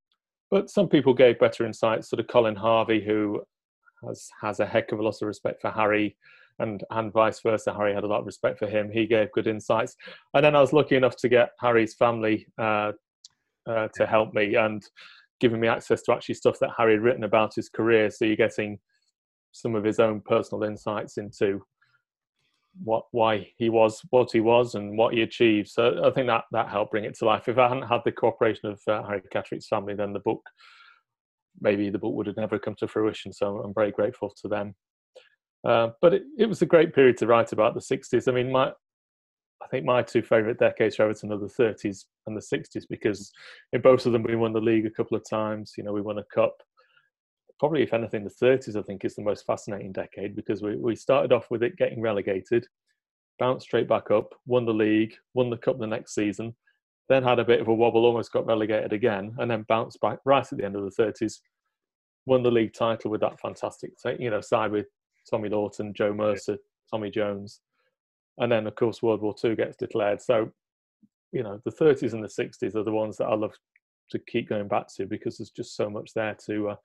but 0.51 0.69
some 0.69 0.89
people 0.89 1.15
gave 1.15 1.39
better 1.39 1.65
insights. 1.65 2.11
Sort 2.11 2.21
of 2.21 2.27
Colin 2.27 2.57
Harvey, 2.57 3.03
who 3.03 3.43
has 4.07 4.29
has 4.43 4.61
a 4.61 4.67
heck 4.67 4.93
of 4.93 4.99
a 4.99 5.03
lot 5.03 5.21
of 5.21 5.27
respect 5.27 5.63
for 5.63 5.71
Harry, 5.71 6.17
and 6.59 6.85
and 6.91 7.13
vice 7.13 7.41
versa. 7.41 7.73
Harry 7.73 7.95
had 7.95 8.05
a 8.05 8.07
lot 8.07 8.21
of 8.21 8.27
respect 8.27 8.59
for 8.59 8.67
him. 8.67 8.91
He 8.91 9.07
gave 9.07 9.33
good 9.33 9.47
insights. 9.47 9.97
And 10.35 10.45
then 10.45 10.55
I 10.55 10.61
was 10.61 10.75
lucky 10.75 10.97
enough 10.97 11.17
to 11.17 11.29
get 11.29 11.53
Harry's 11.61 11.95
family 11.95 12.47
uh, 12.59 12.93
uh, 13.69 13.89
to 13.95 14.07
help 14.07 14.35
me 14.35 14.55
and 14.55 14.83
giving 15.41 15.61
me 15.61 15.69
access 15.69 16.03
to 16.03 16.13
actually 16.13 16.35
stuff 16.35 16.59
that 16.61 16.71
Harry 16.77 16.95
had 16.95 17.03
written 17.03 17.25
about 17.25 17.55
his 17.55 17.69
career. 17.69 18.11
So 18.11 18.25
you're 18.25 18.37
getting 18.37 18.79
some 19.53 19.75
of 19.75 19.85
his 19.85 19.99
own 19.99 20.21
personal 20.21 20.65
insights 20.65 21.19
into 21.19 21.63
what 22.85 23.05
why 23.11 23.49
he 23.57 23.71
was 23.71 24.01
what 24.11 24.31
he 24.33 24.41
was 24.41 24.75
and 24.75 24.97
what 24.97 25.15
he 25.15 25.23
achieved. 25.23 25.69
So 25.69 26.03
I 26.05 26.11
think 26.11 26.27
that 26.29 26.45
that 26.53 26.69
helped 26.69 26.93
bring 26.93 27.05
it 27.05 27.17
to 27.19 27.25
life. 27.25 27.49
If 27.49 27.59
I 27.59 27.69
hadn't 27.69 27.89
had 27.89 28.03
the 28.05 28.13
cooperation 28.13 28.71
of 28.71 28.81
uh, 28.87 29.03
Harry 29.05 29.23
Catterick's 29.33 29.69
family, 29.69 29.95
then 29.95 30.13
the 30.13 30.21
book 30.21 30.43
maybe 31.61 31.91
the 31.91 31.99
book 31.99 32.15
would 32.15 32.27
have 32.27 32.37
never 32.37 32.59
come 32.59 32.75
to 32.77 32.89
fruition. 32.89 33.33
So 33.33 33.59
I'm 33.59 33.75
very 33.75 33.91
grateful 33.91 34.33
to 34.43 34.49
them. 34.49 34.75
Uh, 35.67 35.89
but 36.01 36.15
it, 36.15 36.23
it 36.39 36.47
was 36.47 36.63
a 36.63 36.67
great 36.67 36.95
period 36.95 37.17
to 37.17 37.27
write 37.27 37.53
about 37.53 37.75
the 37.75 37.81
60s. 37.81 38.29
I 38.29 38.33
mean, 38.33 38.53
my 38.53 38.73
I 39.63 39.67
think 39.67 39.85
my 39.85 40.03
two 40.03 40.23
favourite 40.23 40.59
decades 40.59 40.97
for 40.97 41.03
Everton 41.03 41.33
are 41.33 41.39
the 41.39 41.47
30s 41.47 42.05
and 42.27 42.37
the 42.37 42.41
60s 42.41 42.85
because 42.89 43.33
in 43.73 43.81
both 43.81 44.07
of 44.07 44.13
them 44.13 44.23
we 44.23 44.37
won 44.37 44.53
the 44.53 44.61
league 44.61 44.87
a 44.87 44.91
couple 44.91 45.17
of 45.17 45.29
times. 45.29 45.75
You 45.77 45.85
know, 45.85 45.93
we 45.93 46.01
won 46.01 46.19
a 46.19 46.25
cup 46.25 46.63
probably, 47.59 47.83
if 47.83 47.93
anything, 47.93 48.25
the 48.25 48.31
30s, 48.31 48.77
I 48.77 48.83
think, 48.83 49.05
is 49.05 49.15
the 49.15 49.23
most 49.23 49.45
fascinating 49.47 49.93
decade 49.93 50.37
because 50.37 50.63
we, 50.63 50.77
we 50.77 50.95
started 50.95 51.33
off 51.33 51.51
with 51.51 51.63
it 51.63 51.77
getting 51.77 52.01
relegated, 52.01 52.67
bounced 53.39 53.67
straight 53.67 53.89
back 53.89 54.11
up, 54.11 54.35
won 54.47 54.65
the 54.65 54.73
league, 54.73 55.15
won 55.35 55.51
the 55.51 55.57
cup 55.57 55.79
the 55.79 55.87
next 55.87 56.15
season, 56.15 56.55
then 57.09 57.23
had 57.23 57.39
a 57.39 57.45
bit 57.45 57.61
of 57.61 57.69
a 57.69 57.75
wobble, 57.75 58.05
almost 58.05 58.33
got 58.33 58.47
relegated 58.47 58.93
again, 58.93 59.35
and 59.39 59.51
then 59.51 59.65
bounced 59.69 60.01
back 60.01 60.19
right 60.25 60.47
at 60.51 60.59
the 60.59 60.65
end 60.65 60.77
of 60.77 60.85
the 60.85 61.03
30s, 61.03 61.41
won 62.27 62.43
the 62.43 62.51
league 62.51 62.75
title 62.75 63.11
with 63.11 63.21
that 63.21 63.41
fantastic, 63.41 63.93
you 64.19 64.31
know, 64.31 64.41
side 64.41 64.71
with 64.71 64.87
Tommy 65.29 65.49
Lawton, 65.49 65.93
Joe 65.95 66.13
Mercer, 66.13 66.59
Tommy 66.91 67.11
Jones. 67.11 67.61
And 68.39 68.51
then, 68.51 68.67
of 68.67 68.75
course, 68.75 69.03
World 69.03 69.21
War 69.21 69.35
II 69.43 69.57
gets 69.57 69.77
declared. 69.77 70.23
So, 70.23 70.51
you 71.33 71.43
know, 71.43 71.61
the 71.65 71.73
30s 71.73 72.13
and 72.13 72.23
the 72.23 72.29
60s 72.29 72.75
are 72.75 72.85
the 72.85 72.93
ones 72.93 73.17
that 73.19 73.27
I 73.27 73.35
love 73.35 73.55
to 74.11 74.19
keep 74.19 74.49
going 74.49 74.69
back 74.69 74.87
to 74.97 75.07
because 75.07 75.39
there's 75.39 75.51
just 75.51 75.77
so 75.77 75.91
much 75.91 76.13
there 76.15 76.37
to 76.47 76.71
uh, 76.71 76.77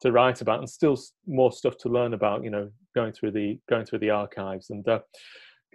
to 0.00 0.12
write 0.12 0.40
about 0.40 0.58
and 0.58 0.68
still 0.68 0.98
more 1.26 1.52
stuff 1.52 1.76
to 1.78 1.88
learn 1.88 2.14
about 2.14 2.42
you 2.44 2.50
know 2.50 2.68
going 2.94 3.12
through 3.12 3.30
the 3.30 3.58
going 3.68 3.86
through 3.86 4.00
the 4.00 4.10
archives 4.10 4.70
and 4.70 4.88
uh, 4.88 4.98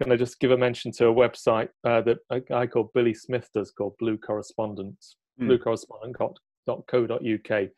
can 0.00 0.12
i 0.12 0.16
just 0.16 0.38
give 0.38 0.50
a 0.50 0.56
mention 0.56 0.92
to 0.92 1.06
a 1.06 1.14
website 1.14 1.70
uh, 1.84 2.02
that 2.02 2.18
a 2.30 2.40
guy 2.40 2.66
called 2.66 2.92
billy 2.92 3.14
smith 3.14 3.48
does 3.54 3.70
called 3.70 3.94
blue 3.98 4.18
correspondent 4.18 4.96
mm. 5.40 5.48
bluecorrespondent.co.uk 5.48 7.68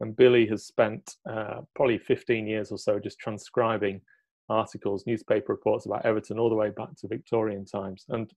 and 0.00 0.16
billy 0.16 0.46
has 0.46 0.66
spent 0.66 1.14
uh, 1.30 1.60
probably 1.74 1.98
15 1.98 2.46
years 2.46 2.72
or 2.72 2.78
so 2.78 2.98
just 2.98 3.20
transcribing 3.20 4.00
articles 4.50 5.04
newspaper 5.06 5.52
reports 5.52 5.86
about 5.86 6.04
everton 6.04 6.38
all 6.38 6.48
the 6.48 6.54
way 6.54 6.70
back 6.70 6.94
to 6.96 7.08
victorian 7.08 7.64
times 7.64 8.04
and 8.08 8.32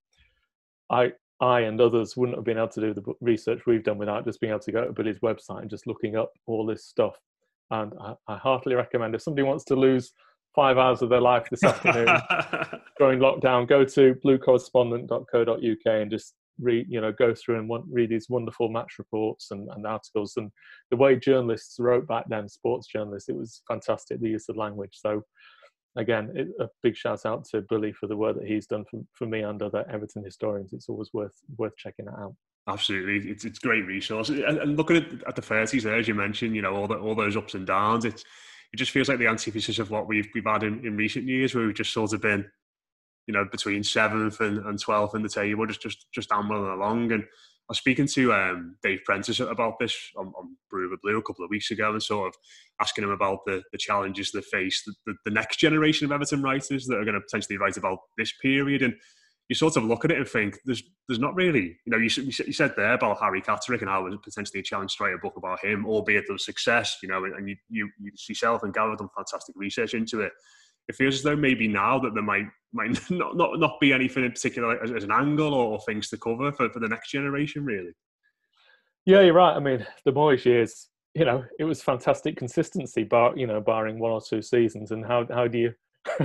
i 0.89 1.11
I 1.41 1.61
and 1.61 1.81
others 1.81 2.15
wouldn't 2.15 2.37
have 2.37 2.45
been 2.45 2.57
able 2.57 2.69
to 2.69 2.79
do 2.79 2.93
the 2.93 3.03
research 3.19 3.61
we've 3.65 3.83
done 3.83 3.97
without 3.97 4.23
just 4.23 4.39
being 4.39 4.51
able 4.51 4.61
to 4.61 4.71
go 4.71 4.85
to 4.85 4.93
Billy's 4.93 5.19
website 5.19 5.61
and 5.61 5.69
just 5.69 5.87
looking 5.87 6.15
up 6.15 6.31
all 6.45 6.65
this 6.65 6.85
stuff 6.85 7.17
and 7.71 7.91
I, 7.99 8.13
I 8.27 8.37
heartily 8.37 8.75
recommend 8.75 9.13
if 9.13 9.23
somebody 9.23 9.45
wants 9.45 9.65
to 9.65 9.75
lose 9.75 10.13
five 10.55 10.77
hours 10.77 11.01
of 11.01 11.09
their 11.09 11.21
life 11.21 11.47
this 11.49 11.63
afternoon 11.63 12.07
during 12.97 13.19
lockdown, 13.19 13.67
go 13.67 13.83
to 13.83 14.15
bluecorrespondent.co.uk 14.25 15.85
and 15.85 16.11
just 16.11 16.35
read, 16.59 16.85
you 16.87 17.01
know, 17.01 17.11
go 17.11 17.33
through 17.33 17.57
and 17.57 17.67
want, 17.67 17.85
read 17.89 18.09
these 18.09 18.29
wonderful 18.29 18.69
match 18.69 18.93
reports 18.99 19.51
and, 19.51 19.67
and, 19.69 19.87
articles. 19.87 20.33
And 20.37 20.51
the 20.91 20.97
way 20.97 21.15
journalists 21.15 21.79
wrote 21.79 22.07
back 22.07 22.25
then, 22.29 22.47
sports 22.47 22.87
journalists, 22.87 23.29
it 23.29 23.35
was 23.35 23.63
fantastic, 23.67 24.19
the 24.19 24.29
use 24.29 24.49
of 24.49 24.57
language. 24.57 24.99
So, 25.01 25.23
again, 25.95 26.31
it, 26.35 26.47
a 26.59 26.69
big 26.81 26.95
shout 26.95 27.25
out 27.25 27.45
to 27.45 27.61
Billy 27.61 27.91
for 27.91 28.07
the 28.07 28.17
work 28.17 28.37
that 28.37 28.47
he's 28.47 28.67
done 28.67 28.85
for, 28.89 29.01
for 29.13 29.25
me 29.25 29.41
and 29.41 29.61
other 29.61 29.85
Everton 29.89 30.23
historians. 30.23 30.73
It's 30.73 30.89
always 30.89 31.13
worth 31.13 31.35
worth 31.57 31.75
checking 31.77 32.07
it 32.07 32.13
out. 32.17 32.35
Absolutely, 32.67 33.29
it's 33.29 33.45
it's 33.45 33.59
great 33.59 33.85
resource. 33.85 34.29
And, 34.29 34.39
and 34.43 34.77
looking 34.77 34.97
at, 34.97 35.27
at 35.27 35.35
the 35.35 35.41
thirties 35.41 35.83
there, 35.83 35.97
as 35.97 36.07
you 36.07 36.15
mentioned, 36.15 36.55
you 36.55 36.61
know 36.61 36.75
all 36.75 36.87
the, 36.87 36.95
all 36.95 37.15
those 37.15 37.37
ups 37.37 37.55
and 37.55 37.67
downs. 37.67 38.05
It 38.05 38.23
it 38.71 38.77
just 38.77 38.91
feels 38.91 39.07
like 39.07 39.19
the 39.19 39.27
antithesis 39.27 39.79
of 39.79 39.91
what 39.91 40.07
we've 40.07 40.27
we've 40.33 40.45
had 40.45 40.63
in, 40.63 40.85
in 40.85 40.95
recent 40.95 41.27
years, 41.27 41.53
where 41.53 41.65
we've 41.65 41.75
just 41.75 41.93
sort 41.93 42.13
of 42.13 42.21
been, 42.21 42.49
you 43.27 43.33
know, 43.33 43.45
between 43.45 43.83
seventh 43.83 44.39
and, 44.39 44.65
and 44.65 44.79
twelfth 44.79 45.13
in 45.13 45.21
the 45.21 45.29
table, 45.29 45.67
just 45.67 45.81
just 45.81 46.07
just 46.11 46.31
ambling 46.31 46.63
along. 46.63 47.11
And 47.11 47.25
I 47.69 47.71
was 47.71 47.77
speaking 47.77 48.07
to 48.07 48.33
um, 48.33 48.75
Dave 48.83 48.99
Prentice 49.05 49.39
about 49.39 49.79
this 49.79 49.97
on, 50.17 50.27
on 50.37 50.57
Brew 50.69 50.93
of 50.93 50.99
Blue 51.01 51.17
a 51.17 51.23
couple 51.23 51.45
of 51.45 51.49
weeks 51.49 51.71
ago, 51.71 51.91
and 51.91 52.03
sort 52.03 52.27
of 52.27 52.35
asking 52.81 53.05
him 53.05 53.11
about 53.11 53.39
the, 53.45 53.63
the 53.71 53.77
challenges 53.77 54.31
they 54.31 54.41
face 54.41 54.83
the, 54.85 54.93
the, 55.05 55.13
the 55.25 55.31
next 55.31 55.57
generation 55.57 56.05
of 56.05 56.11
Everton 56.11 56.43
writers 56.43 56.85
that 56.87 56.97
are 56.97 57.05
going 57.05 57.15
to 57.15 57.21
potentially 57.21 57.57
write 57.57 57.77
about 57.77 57.99
this 58.17 58.33
period 58.41 58.81
and 58.81 58.93
you 59.49 59.55
sort 59.55 59.77
of 59.77 59.83
look 59.83 60.05
at 60.05 60.11
it 60.11 60.17
and 60.17 60.27
think 60.27 60.57
there's 60.65 60.83
there's 61.07 61.19
not 61.19 61.35
really 61.35 61.77
you 61.85 61.91
know 61.91 61.97
you, 61.97 62.09
you 62.15 62.53
said 62.53 62.73
there 62.75 62.93
about 62.93 63.19
Harry 63.19 63.41
Catterick 63.41 63.81
and 63.81 63.89
how 63.89 64.05
it 64.05 64.09
was 64.09 64.19
potentially 64.23 64.61
a 64.61 64.63
challenge 64.63 64.95
to 64.95 65.03
write 65.03 65.13
a 65.13 65.17
book 65.17 65.35
about 65.37 65.63
him, 65.63 65.85
albeit 65.85 66.25
there 66.27 66.37
success, 66.37 66.97
you 67.03 67.09
know, 67.09 67.25
and 67.25 67.49
you, 67.49 67.55
you, 67.69 67.89
you 67.99 68.11
yourself 68.29 68.63
and 68.63 68.73
Gareth 68.73 68.99
done 68.99 69.09
fantastic 69.15 69.55
research 69.57 69.93
into 69.93 70.21
it. 70.21 70.31
It 70.87 70.95
feels 70.95 71.15
as 71.15 71.23
though 71.23 71.35
maybe 71.35 71.67
now 71.67 71.99
that 71.99 72.13
there 72.13 72.23
might 72.23 72.47
might 72.73 72.99
not 73.09 73.35
not, 73.35 73.59
not 73.59 73.79
be 73.79 73.93
anything 73.93 74.25
in 74.25 74.31
particular 74.31 74.81
as, 74.83 74.91
as 74.91 75.03
an 75.03 75.11
angle 75.11 75.53
or, 75.53 75.73
or 75.73 75.79
things 75.81 76.09
to 76.09 76.17
cover 76.17 76.51
for, 76.51 76.69
for 76.69 76.79
the 76.79 76.87
next 76.87 77.11
generation, 77.11 77.63
really. 77.63 77.91
Yeah, 79.05 79.21
you're 79.21 79.33
right. 79.33 79.55
I 79.55 79.59
mean, 79.59 79.85
the 80.05 80.13
Moyes 80.13 80.45
years, 80.45 80.89
you 81.13 81.25
know, 81.25 81.43
it 81.59 81.65
was 81.65 81.81
fantastic 81.81 82.37
consistency, 82.37 83.03
bar 83.03 83.33
you 83.35 83.47
know, 83.47 83.59
barring 83.59 83.99
one 83.99 84.11
or 84.11 84.21
two 84.21 84.41
seasons. 84.41 84.91
And 84.91 85.05
how 85.05 85.25
how 85.31 85.47
do 85.47 85.57
you 85.57 85.73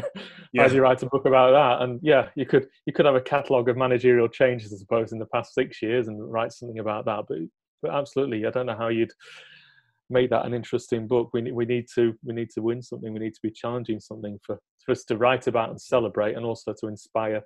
yeah. 0.52 0.64
as 0.64 0.72
you 0.72 0.82
write 0.82 1.02
a 1.02 1.06
book 1.06 1.24
about 1.24 1.52
that. 1.52 1.84
And 1.84 2.00
yeah, 2.02 2.28
you 2.34 2.46
could 2.46 2.68
you 2.86 2.92
could 2.92 3.06
have 3.06 3.14
a 3.14 3.20
catalogue 3.20 3.68
of 3.68 3.76
managerial 3.76 4.28
changes, 4.28 4.72
I 4.72 4.76
suppose, 4.76 5.12
in 5.12 5.18
the 5.18 5.26
past 5.26 5.54
six 5.54 5.82
years 5.82 6.08
and 6.08 6.32
write 6.32 6.52
something 6.52 6.78
about 6.78 7.04
that. 7.06 7.24
But 7.28 7.38
but 7.82 7.92
absolutely, 7.92 8.46
I 8.46 8.50
don't 8.50 8.66
know 8.66 8.76
how 8.76 8.88
you'd 8.88 9.12
make 10.10 10.30
that 10.30 10.46
an 10.46 10.54
interesting 10.54 11.06
book. 11.06 11.30
We 11.32 11.50
we 11.52 11.64
need 11.64 11.86
to 11.94 12.14
we 12.24 12.34
need 12.34 12.50
to 12.50 12.62
win 12.62 12.82
something. 12.82 13.12
We 13.12 13.20
need 13.20 13.34
to 13.34 13.42
be 13.42 13.50
challenging 13.50 14.00
something 14.00 14.38
for, 14.44 14.58
for 14.88 14.92
us 14.92 15.04
to 15.04 15.16
write 15.16 15.46
about 15.46 15.70
and 15.70 15.80
celebrate, 15.80 16.36
and 16.36 16.46
also 16.46 16.74
to 16.80 16.86
inspire, 16.86 17.42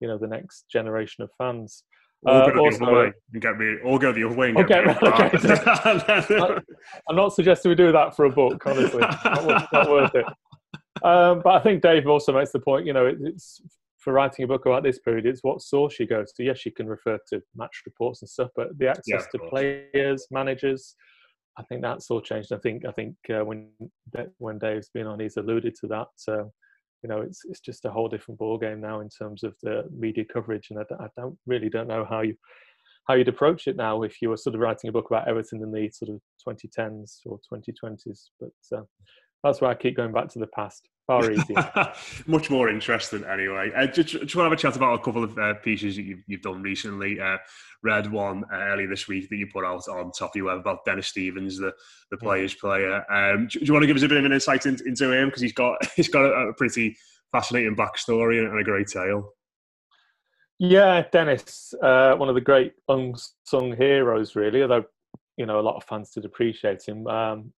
you 0.00 0.08
know, 0.08 0.18
the 0.18 0.26
next 0.26 0.64
generation 0.70 1.22
of 1.22 1.30
fans. 1.36 1.84
Or 2.22 2.50
go 2.50 2.66
uh, 2.66 2.70
the 2.70 2.84
other 2.84 2.92
way 2.92 3.12
and 3.32 3.42
get 3.42 3.58
me, 3.58 3.76
or 3.84 3.98
go 3.98 4.12
the 4.12 4.24
other 4.24 4.34
way 4.34 4.48
and 4.48 4.66
get 4.66 4.86
me. 4.86 4.94
I'm 7.08 7.16
not 7.16 7.32
suggesting 7.32 7.68
we 7.68 7.76
do 7.76 7.92
that 7.92 8.16
for 8.16 8.24
a 8.24 8.30
book, 8.30 8.60
honestly. 8.66 9.00
not, 9.00 9.72
not 9.72 9.88
worth 9.88 10.14
it 10.14 10.26
um, 11.02 11.40
but 11.42 11.54
I 11.54 11.60
think 11.60 11.82
Dave 11.82 12.06
also 12.06 12.32
makes 12.32 12.52
the 12.52 12.60
point. 12.60 12.86
You 12.86 12.92
know, 12.92 13.06
it, 13.06 13.18
it's 13.20 13.60
for 13.98 14.12
writing 14.12 14.44
a 14.44 14.48
book 14.48 14.66
about 14.66 14.82
this 14.82 14.98
period. 14.98 15.26
It's 15.26 15.42
what 15.42 15.62
source 15.62 15.98
you 15.98 16.06
go 16.06 16.24
to. 16.24 16.44
Yes, 16.44 16.64
you 16.64 16.72
can 16.72 16.86
refer 16.86 17.18
to 17.28 17.42
match 17.54 17.82
reports 17.86 18.22
and 18.22 18.28
stuff, 18.28 18.50
but 18.56 18.76
the 18.78 18.88
access 18.88 19.04
yeah, 19.06 19.40
to 19.40 19.48
players, 19.48 20.26
managers, 20.30 20.94
I 21.58 21.62
think 21.64 21.82
that's 21.82 22.10
all 22.10 22.20
changed. 22.20 22.52
I 22.52 22.58
think 22.58 22.84
I 22.86 22.92
think 22.92 23.16
uh, 23.30 23.44
when 23.44 23.68
when 24.38 24.58
Dave's 24.58 24.90
been 24.90 25.06
on, 25.06 25.20
he's 25.20 25.36
alluded 25.36 25.74
to 25.80 25.86
that. 25.88 26.32
Uh, 26.32 26.44
you 27.02 27.08
know, 27.08 27.20
it's 27.20 27.42
it's 27.44 27.60
just 27.60 27.84
a 27.84 27.90
whole 27.90 28.08
different 28.08 28.38
ball 28.38 28.58
game 28.58 28.80
now 28.80 29.00
in 29.00 29.08
terms 29.08 29.44
of 29.44 29.54
the 29.62 29.84
media 29.96 30.24
coverage, 30.24 30.68
and 30.70 30.78
I, 30.78 31.04
I 31.04 31.08
don't 31.16 31.38
really 31.46 31.68
don't 31.68 31.88
know 31.88 32.04
how 32.08 32.22
you 32.22 32.34
how 33.06 33.14
you'd 33.14 33.28
approach 33.28 33.66
it 33.66 33.76
now 33.76 34.02
if 34.02 34.20
you 34.20 34.28
were 34.28 34.36
sort 34.36 34.54
of 34.54 34.60
writing 34.60 34.88
a 34.88 34.92
book 34.92 35.06
about 35.10 35.28
Everton 35.28 35.62
in 35.62 35.72
the 35.72 35.90
sort 35.90 36.10
of 36.10 36.20
2010s 36.46 37.20
or 37.24 37.40
2020s. 37.52 38.24
But 38.38 38.76
uh, 38.76 38.82
that's 39.42 39.60
why 39.60 39.70
I 39.70 39.74
keep 39.74 39.96
going 39.96 40.12
back 40.12 40.28
to 40.30 40.38
the 40.38 40.46
past. 40.46 40.88
Far 41.06 41.30
easier. 41.32 41.92
Much 42.26 42.50
more 42.50 42.68
interesting, 42.68 43.24
anyway. 43.24 43.72
Uh, 43.74 43.86
just, 43.86 44.10
just 44.10 44.36
want 44.36 44.44
to 44.44 44.50
have 44.50 44.52
a 44.52 44.56
chat 44.56 44.76
about 44.76 45.00
a 45.00 45.02
couple 45.02 45.24
of 45.24 45.38
uh, 45.38 45.54
pieces 45.54 45.96
that 45.96 46.02
you've, 46.02 46.22
you've 46.26 46.42
done 46.42 46.60
recently. 46.60 47.18
Uh, 47.18 47.38
read 47.82 48.12
one 48.12 48.44
uh, 48.52 48.56
earlier 48.56 48.88
this 48.88 49.08
week 49.08 49.28
that 49.30 49.36
you 49.36 49.46
put 49.50 49.64
out 49.64 49.88
on 49.88 50.12
top 50.12 50.30
of 50.30 50.36
your 50.36 50.46
web 50.46 50.58
about 50.58 50.84
Dennis 50.84 51.06
Stevens, 51.06 51.58
the, 51.58 51.72
the 52.10 52.18
mm. 52.18 52.20
players 52.20 52.54
player. 52.54 53.10
Um, 53.10 53.46
do, 53.46 53.58
do, 53.58 53.64
you 53.64 53.72
want 53.72 53.84
to 53.84 53.86
give 53.86 53.96
us 53.96 54.02
a 54.02 54.08
bit 54.08 54.18
of 54.18 54.24
an 54.26 54.32
insight 54.32 54.66
in, 54.66 54.76
into 54.86 55.10
him 55.10 55.28
because 55.28 55.40
he's 55.40 55.54
got 55.54 55.78
he's 55.96 56.08
got 56.08 56.24
a, 56.24 56.48
a 56.48 56.54
pretty 56.54 56.96
fascinating 57.32 57.74
backstory 57.74 58.40
and, 58.40 58.48
and 58.48 58.60
a 58.60 58.64
great 58.64 58.88
tale. 58.88 59.32
Yeah, 60.58 61.04
Dennis, 61.10 61.72
uh, 61.82 62.16
one 62.16 62.28
of 62.28 62.34
the 62.34 62.40
great 62.40 62.72
unsung 62.88 63.76
heroes, 63.76 64.34
really. 64.34 64.62
Although 64.62 64.84
you 65.36 65.46
know 65.46 65.58
a 65.58 65.62
lot 65.62 65.76
of 65.76 65.84
fans 65.84 66.10
did 66.10 66.24
appreciate 66.24 66.82
him. 66.82 67.06
Um, 67.06 67.52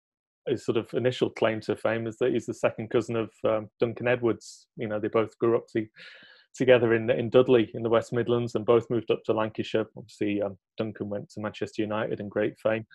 his 0.50 0.64
sort 0.64 0.76
of 0.76 0.92
initial 0.94 1.30
claim 1.30 1.60
to 1.62 1.76
fame 1.76 2.06
is 2.06 2.16
that 2.18 2.32
he's 2.32 2.46
the 2.46 2.54
second 2.54 2.90
cousin 2.90 3.16
of 3.16 3.30
um, 3.44 3.68
Duncan 3.80 4.08
Edwards. 4.08 4.66
You 4.76 4.88
know, 4.88 5.00
they 5.00 5.08
both 5.08 5.36
grew 5.38 5.56
up 5.56 5.66
to, 5.76 5.86
together 6.54 6.94
in 6.94 7.10
in 7.10 7.30
Dudley 7.30 7.70
in 7.74 7.82
the 7.82 7.90
West 7.90 8.12
Midlands, 8.12 8.54
and 8.54 8.64
both 8.64 8.90
moved 8.90 9.10
up 9.10 9.22
to 9.24 9.32
Lancashire. 9.32 9.86
Obviously, 9.96 10.42
um, 10.42 10.56
Duncan 10.76 11.08
went 11.08 11.30
to 11.30 11.40
Manchester 11.40 11.82
United 11.82 12.20
in 12.20 12.28
great 12.28 12.58
fame, 12.58 12.86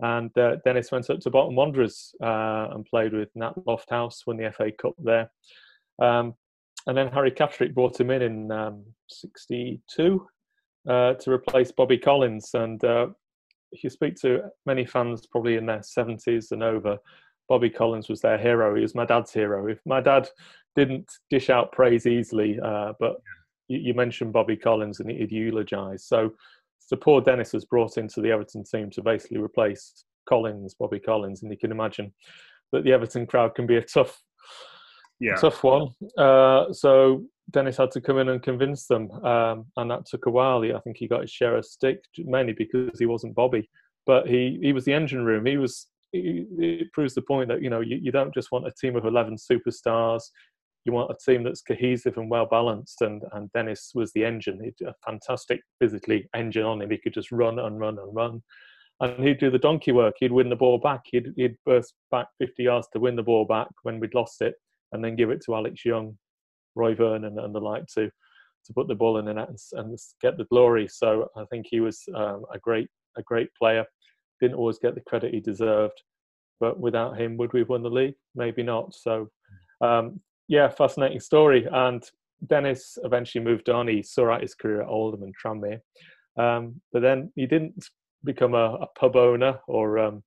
and 0.00 0.36
uh, 0.38 0.56
Dennis 0.64 0.92
went 0.92 1.10
up 1.10 1.20
to 1.20 1.30
Bolton 1.30 1.56
Wanderers 1.56 2.14
uh, 2.22 2.68
and 2.72 2.84
played 2.84 3.12
with 3.12 3.28
Nat 3.34 3.54
Lofthouse, 3.66 4.26
won 4.26 4.36
the 4.36 4.52
FA 4.52 4.70
Cup 4.72 4.94
there. 4.98 5.30
Um, 6.00 6.34
and 6.86 6.96
then 6.96 7.08
Harry 7.08 7.30
Catterick 7.30 7.74
brought 7.74 8.00
him 8.00 8.10
in 8.10 8.22
in 8.22 8.84
'62 9.08 10.12
um, 10.12 10.26
uh, 10.88 11.14
to 11.14 11.30
replace 11.30 11.72
Bobby 11.72 11.98
Collins. 11.98 12.50
And 12.54 12.82
uh, 12.84 13.08
if 13.72 13.84
you 13.84 13.90
speak 13.90 14.16
to 14.16 14.42
many 14.66 14.84
fans, 14.84 15.26
probably 15.26 15.56
in 15.56 15.66
their 15.66 15.80
70s 15.80 16.52
and 16.52 16.62
over, 16.62 16.98
Bobby 17.48 17.70
Collins 17.70 18.08
was 18.08 18.20
their 18.20 18.38
hero. 18.38 18.74
He 18.74 18.82
was 18.82 18.94
my 18.94 19.04
dad's 19.04 19.32
hero. 19.32 19.66
If 19.66 19.80
my 19.86 20.00
dad 20.00 20.28
didn't 20.76 21.10
dish 21.30 21.50
out 21.50 21.72
praise 21.72 22.06
easily, 22.06 22.58
uh, 22.60 22.92
but 23.00 23.16
you, 23.68 23.78
you, 23.78 23.94
mentioned 23.94 24.32
Bobby 24.32 24.56
Collins 24.56 25.00
and 25.00 25.10
he'd 25.10 25.32
eulogise. 25.32 26.04
So, 26.04 26.32
so 26.78 26.96
poor 26.96 27.20
Dennis 27.20 27.52
was 27.52 27.64
brought 27.64 27.96
into 27.96 28.20
the 28.20 28.30
Everton 28.30 28.64
team 28.64 28.90
to 28.90 29.02
basically 29.02 29.38
replace 29.38 30.04
Collins, 30.28 30.74
Bobby 30.74 31.00
Collins, 31.00 31.42
and 31.42 31.50
you 31.50 31.58
can 31.58 31.72
imagine 31.72 32.12
that 32.72 32.84
the 32.84 32.92
Everton 32.92 33.26
crowd 33.26 33.54
can 33.54 33.66
be 33.66 33.76
a 33.76 33.82
tough, 33.82 34.20
yeah. 35.20 35.36
tough 35.36 35.64
one. 35.64 35.88
Uh, 36.16 36.72
so 36.72 37.24
Dennis 37.50 37.76
had 37.78 37.90
to 37.92 38.00
come 38.00 38.18
in 38.18 38.28
and 38.28 38.42
convince 38.42 38.86
them, 38.86 39.10
um, 39.24 39.66
and 39.76 39.90
that 39.90 40.06
took 40.06 40.26
a 40.26 40.30
while. 40.30 40.62
I 40.62 40.80
think 40.80 40.98
he 40.98 41.08
got 41.08 41.22
his 41.22 41.30
share 41.30 41.56
of 41.56 41.64
stick, 41.64 42.00
mainly 42.18 42.52
because 42.52 42.98
he 42.98 43.06
wasn't 43.06 43.34
Bobby, 43.34 43.68
but 44.06 44.28
he 44.28 44.58
he 44.62 44.72
was 44.72 44.84
the 44.84 44.92
engine 44.92 45.24
room. 45.24 45.46
He 45.46 45.56
was 45.56 45.86
it 46.12 46.92
proves 46.92 47.14
the 47.14 47.22
point 47.22 47.48
that 47.48 47.62
you 47.62 47.70
know 47.70 47.80
you, 47.80 47.98
you 48.00 48.12
don't 48.12 48.34
just 48.34 48.52
want 48.52 48.66
a 48.66 48.72
team 48.80 48.96
of 48.96 49.04
11 49.04 49.36
superstars. 49.36 50.22
You 50.84 50.92
want 50.92 51.10
a 51.10 51.30
team 51.30 51.42
that's 51.42 51.60
cohesive 51.60 52.16
and 52.16 52.30
well 52.30 52.46
balanced 52.46 53.02
and 53.02 53.22
and 53.32 53.52
dennis 53.52 53.92
was 53.94 54.12
the 54.12 54.24
engine. 54.24 54.60
He'd 54.62 54.86
a 54.86 54.94
fantastic 55.04 55.60
physically 55.80 56.28
engine 56.34 56.64
on 56.64 56.80
him. 56.80 56.90
He 56.90 56.98
could 56.98 57.14
just 57.14 57.32
run 57.32 57.58
and 57.58 57.78
run 57.78 57.98
and 57.98 58.14
run. 58.14 58.42
And 59.00 59.22
he'd 59.22 59.38
do 59.38 59.50
the 59.50 59.58
donkey 59.58 59.92
work. 59.92 60.14
He'd 60.18 60.32
win 60.32 60.48
the 60.48 60.56
ball 60.56 60.78
back. 60.78 61.02
He'd, 61.04 61.28
he'd 61.36 61.56
burst 61.64 61.94
back 62.10 62.26
50 62.40 62.64
yards 62.64 62.88
to 62.92 62.98
win 62.98 63.14
the 63.14 63.22
ball 63.22 63.44
back 63.44 63.68
when 63.82 64.00
we'd 64.00 64.14
lost 64.14 64.40
it 64.42 64.54
and 64.92 65.04
then 65.04 65.14
give 65.14 65.30
it 65.30 65.40
to 65.44 65.54
alex 65.54 65.84
young 65.84 66.16
roy 66.74 66.94
vernon 66.94 67.38
and 67.38 67.54
the 67.54 67.60
like 67.60 67.86
to 67.86 68.10
to 68.64 68.72
put 68.74 68.88
the 68.88 68.94
ball 68.94 69.18
in 69.18 69.24
the 69.24 69.34
net 69.34 69.48
and, 69.48 69.58
and 69.72 69.98
get 70.20 70.36
the 70.36 70.44
glory 70.44 70.86
so 70.88 71.28
i 71.36 71.44
think 71.46 71.66
he 71.68 71.80
was 71.80 72.02
um, 72.14 72.44
a 72.52 72.58
great 72.58 72.88
a 73.16 73.22
great 73.22 73.48
player 73.58 73.84
didn't 74.40 74.56
always 74.56 74.78
get 74.78 74.94
the 74.94 75.00
credit 75.02 75.34
he 75.34 75.40
deserved. 75.40 76.02
But 76.60 76.78
without 76.78 77.18
him, 77.18 77.36
would 77.36 77.52
we 77.52 77.60
have 77.60 77.68
won 77.68 77.82
the 77.82 77.90
league? 77.90 78.14
Maybe 78.34 78.62
not. 78.62 78.94
So, 78.94 79.30
um, 79.80 80.20
yeah, 80.48 80.68
fascinating 80.68 81.20
story. 81.20 81.66
And 81.70 82.02
Dennis 82.46 82.98
eventually 83.04 83.44
moved 83.44 83.68
on. 83.68 83.88
He 83.88 84.02
saw 84.02 84.32
out 84.32 84.42
his 84.42 84.54
career 84.54 84.82
at 84.82 84.88
Oldham 84.88 85.22
and 85.22 85.34
Tranmere. 85.36 85.80
Um, 86.36 86.80
but 86.92 87.02
then 87.02 87.32
he 87.36 87.46
didn't 87.46 87.84
become 88.24 88.54
a, 88.54 88.74
a 88.74 88.86
pub 88.98 89.16
owner 89.16 89.60
or, 89.68 89.98
um, 89.98 90.22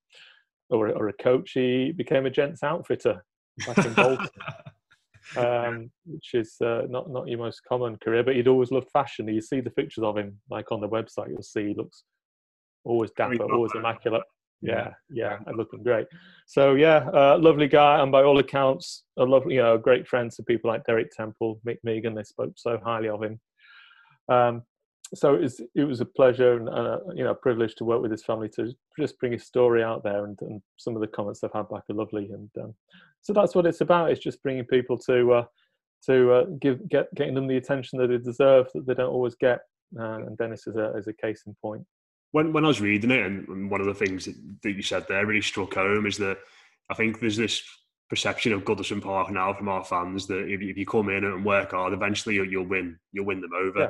or, 0.70 0.90
or, 0.90 1.10
a 1.10 1.14
coach. 1.14 1.52
He 1.54 1.92
became 1.92 2.26
a 2.26 2.30
gents 2.30 2.64
outfitter 2.64 3.24
back 3.66 3.86
in 3.86 3.94
Bolton. 3.94 4.28
Um, 5.38 5.92
which 6.06 6.34
is 6.34 6.56
uh, 6.62 6.84
not 6.90 7.10
not 7.10 7.28
your 7.28 7.40
most 7.40 7.62
common 7.68 7.98
career, 7.98 8.24
but 8.24 8.36
he'd 8.36 8.48
always 8.48 8.72
loved 8.72 8.90
fashion. 8.92 9.28
You 9.28 9.42
see 9.42 9.62
the 9.62 9.70
pictures 9.70 10.04
of 10.04 10.18
him, 10.18 10.40
like 10.50 10.72
on 10.72 10.82
the 10.82 10.90
website, 10.90 11.30
you'll 11.30 11.44
see 11.44 11.70
he 11.70 11.74
looks 11.74 12.04
always 12.84 13.12
dapper, 13.12 13.52
always 13.52 13.72
immaculate. 13.76 14.24
Yeah, 14.62 14.92
yeah, 15.10 15.40
and 15.48 15.58
looking 15.58 15.82
great. 15.82 16.06
So 16.46 16.76
yeah, 16.76 17.10
uh, 17.14 17.38
lovely 17.40 17.68
guy, 17.68 18.02
and 18.02 18.12
by 18.12 18.24
all 18.24 18.38
accounts, 18.38 19.06
a 19.18 19.24
lovely, 19.24 19.56
you 19.56 19.62
know, 19.62 19.78
great 19.78 20.08
friend 20.08 20.32
to 20.32 20.44
people 20.44 20.70
like 20.70 20.84
Derek 20.86 21.12
Temple, 21.12 21.60
Mick 21.66 21.78
Meagan. 21.84 22.14
They 22.14 22.24
spoke 22.24 22.54
so 22.58 22.80
highly 22.84 23.10
of 23.10 23.24
him. 23.24 23.40
Um, 24.30 24.64
so 25.14 25.36
it 25.36 25.42
was 25.42 25.62
it 25.76 25.84
was 25.84 26.02
a 26.02 26.06
pleasure 26.06 26.54
and 26.58 26.70
uh, 26.70 27.00
you 27.14 27.24
know 27.24 27.32
a 27.32 27.36
privilege 27.36 27.76
to 27.76 27.86
work 27.86 28.02
with 28.02 28.12
his 28.12 28.24
family 28.24 28.50
to 28.50 28.74
just 29.00 29.20
bring 29.20 29.34
his 29.34 29.46
story 29.46 29.84
out 29.84 30.04
there, 30.04 30.26
and, 30.26 30.38
and 30.42 30.62
some 30.78 30.96
of 30.96 31.02
the 31.02 31.08
comments 31.08 31.40
they've 31.40 31.52
had 31.54 31.70
back 31.70 31.84
are 31.90 31.96
lovely. 31.96 32.30
And 32.32 32.50
um, 32.62 32.74
so 33.22 33.34
that's 33.34 33.56
what 33.56 33.66
it's 33.66 33.82
about. 33.82 34.12
It's 34.12 34.24
just 34.24 34.42
bringing 34.44 34.66
people 34.66 34.98
to 35.00 35.34
uh, 35.34 35.46
to 36.06 36.32
uh, 36.32 36.46
give 36.60 36.88
get 36.90 37.14
getting 37.16 37.34
them 37.34 37.48
the 37.48 37.58
attention 37.58 38.00
that 38.00 38.08
they 38.08 38.18
deserve 38.18 38.68
that 38.74 38.86
they 38.86 38.94
don't 38.94 39.14
always 39.14 39.36
get. 39.36 39.60
Uh, 40.00 40.20
and 40.26 40.38
Dennis 40.38 40.68
is 40.68 40.78
a 40.78 40.96
is 40.98 41.08
a 41.08 41.14
case 41.14 41.44
in 41.46 41.56
point 41.62 41.86
when 42.32 42.54
when 42.54 42.66
I 42.66 42.70
was 42.70 42.82
reading 42.82 43.12
it, 43.12 43.26
and 43.26 43.70
one 43.70 43.82
of 43.82 43.88
the 43.88 43.94
things 43.94 44.26
that, 44.26 44.36
you 44.70 44.82
said 44.82 45.06
there 45.08 45.26
really 45.26 45.42
struck 45.42 45.74
home 45.76 46.06
is 46.06 46.18
that 46.18 46.38
I 46.90 46.94
think 46.94 47.20
there's 47.20 47.38
this 47.38 47.62
perception 48.10 48.52
of 48.54 48.66
Goodison 48.66 49.02
Park 49.02 49.32
now 49.32 49.54
from 49.54 49.70
our 49.70 49.86
fans 49.86 50.28
that 50.28 50.50
if, 50.50 50.62
if 50.62 50.78
you 50.78 50.86
come 50.86 51.10
in 51.10 51.24
and 51.24 51.46
work 51.46 51.72
hard, 51.72 51.94
eventually 51.94 52.36
you'll, 52.36 52.48
you'll 52.48 52.66
win. 52.66 53.00
You'll 53.14 53.26
win 53.26 53.40
them 53.42 53.54
over, 53.54 53.80
yeah. 53.80 53.90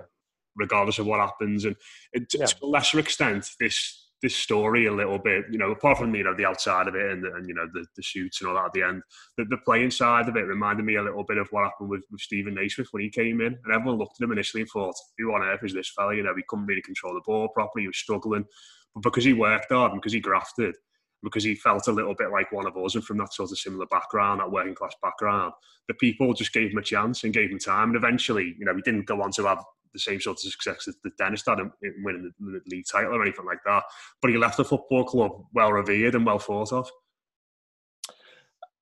Regardless 0.56 1.00
of 1.00 1.06
what 1.06 1.20
happens. 1.20 1.66
And 1.66 1.76
it, 2.14 2.34
yeah. 2.34 2.46
to 2.46 2.56
a 2.64 2.66
lesser 2.66 3.00
extent, 3.00 3.50
this 3.60 4.02
this 4.22 4.36
story 4.36 4.86
a 4.86 4.94
little 4.94 5.18
bit, 5.18 5.46
you 5.52 5.58
know, 5.58 5.72
apart 5.72 5.98
from 5.98 6.14
you 6.14 6.24
know 6.24 6.36
the 6.36 6.46
outside 6.46 6.88
of 6.88 6.96
it 6.96 7.12
and, 7.12 7.26
and 7.26 7.48
you 7.48 7.56
know 7.56 7.68
the, 7.74 7.86
the 7.96 8.02
shoots 8.02 8.40
and 8.40 8.50
all 8.50 8.56
that 8.56 8.66
at 8.66 8.74
the 8.74 8.84
end, 8.84 9.02
the, 9.38 9.46
the 9.46 9.58
playing 9.66 9.92
side 9.92 10.30
of 10.30 10.36
it 10.36 10.42
reminded 10.42 10.86
me 10.86 10.96
a 10.96 11.04
little 11.04 11.24
bit 11.24 11.38
of 11.38 11.48
what 11.50 11.64
happened 11.64 11.90
with, 11.90 12.04
with 12.12 12.22
Steven 12.22 12.54
Naismith 12.54 12.88
when 12.92 13.04
he 13.04 13.10
came 13.10 13.42
in, 13.42 13.58
and 13.64 13.74
everyone 13.74 13.98
looked 13.98 14.22
at 14.22 14.24
him 14.24 14.32
initially 14.32 14.62
and 14.62 14.70
thought, 14.70 14.96
"Who 15.18 15.34
on 15.34 15.42
earth 15.42 15.64
is 15.64 15.74
this 15.74 15.92
fella?" 15.96 16.16
You 16.16 16.24
know, 16.24 16.36
he 16.36 16.44
couldn't 16.48 16.68
really 16.68 16.82
control 16.82 17.14
the 17.14 17.22
ball 17.26 17.50
properly, 17.50 17.84
he 17.84 17.88
was 17.88 17.98
struggling, 17.98 18.46
but 18.94 19.04
because 19.04 19.24
he 19.24 19.34
worked 19.34 19.72
hard 19.72 19.92
and 19.92 20.02
because 20.02 20.14
he 20.14 20.20
grafted, 20.20 20.76
because 21.24 21.44
he 21.44 21.56
felt 21.56 21.88
a 21.88 21.92
little 21.92 22.16
bit 22.16 22.32
like 22.32 22.52
one 22.52 22.68
of 22.68 22.78
us 22.78 22.96
and 22.96 23.04
from 23.04 23.18
that 23.18 23.34
sort 23.34 23.52
of 23.52 23.58
similar 23.58 23.88
background, 23.88 24.40
that 24.40 24.52
working 24.52 24.76
class 24.76 24.94
background, 25.02 25.54
the 25.88 25.94
people 25.96 26.34
just 26.34 26.54
gave 26.54 26.72
him 26.72 26.78
a 26.78 26.84
chance 26.84 27.24
and 27.24 27.34
gave 27.34 27.50
him 27.50 27.60
time, 27.60 27.90
and 27.90 27.96
eventually, 27.96 28.56
you 28.60 28.66
know, 28.66 28.76
he 28.76 28.82
didn't 28.84 29.08
go 29.08 29.22
on 29.24 29.32
to 29.32 29.48
have 29.48 29.64
the 29.94 30.00
same 30.00 30.20
sort 30.22 30.38
of 30.38 30.52
success 30.52 30.86
that 30.86 31.18
Dennis 31.18 31.44
had 31.46 31.60
in 31.60 31.72
winning 32.04 32.32
the, 32.40 32.62
league 32.68 32.86
title 32.92 33.16
or 33.16 33.22
anything 33.22 33.46
like 33.46 33.64
that. 33.66 33.84
But 34.22 34.32
he 34.32 34.38
left 34.38 34.58
the 34.58 34.66
football 34.66 35.04
club 35.04 35.32
well 35.54 35.72
revered 35.72 36.16
and 36.16 36.26
well 36.26 36.40
thought 36.40 36.72
of. 36.72 36.90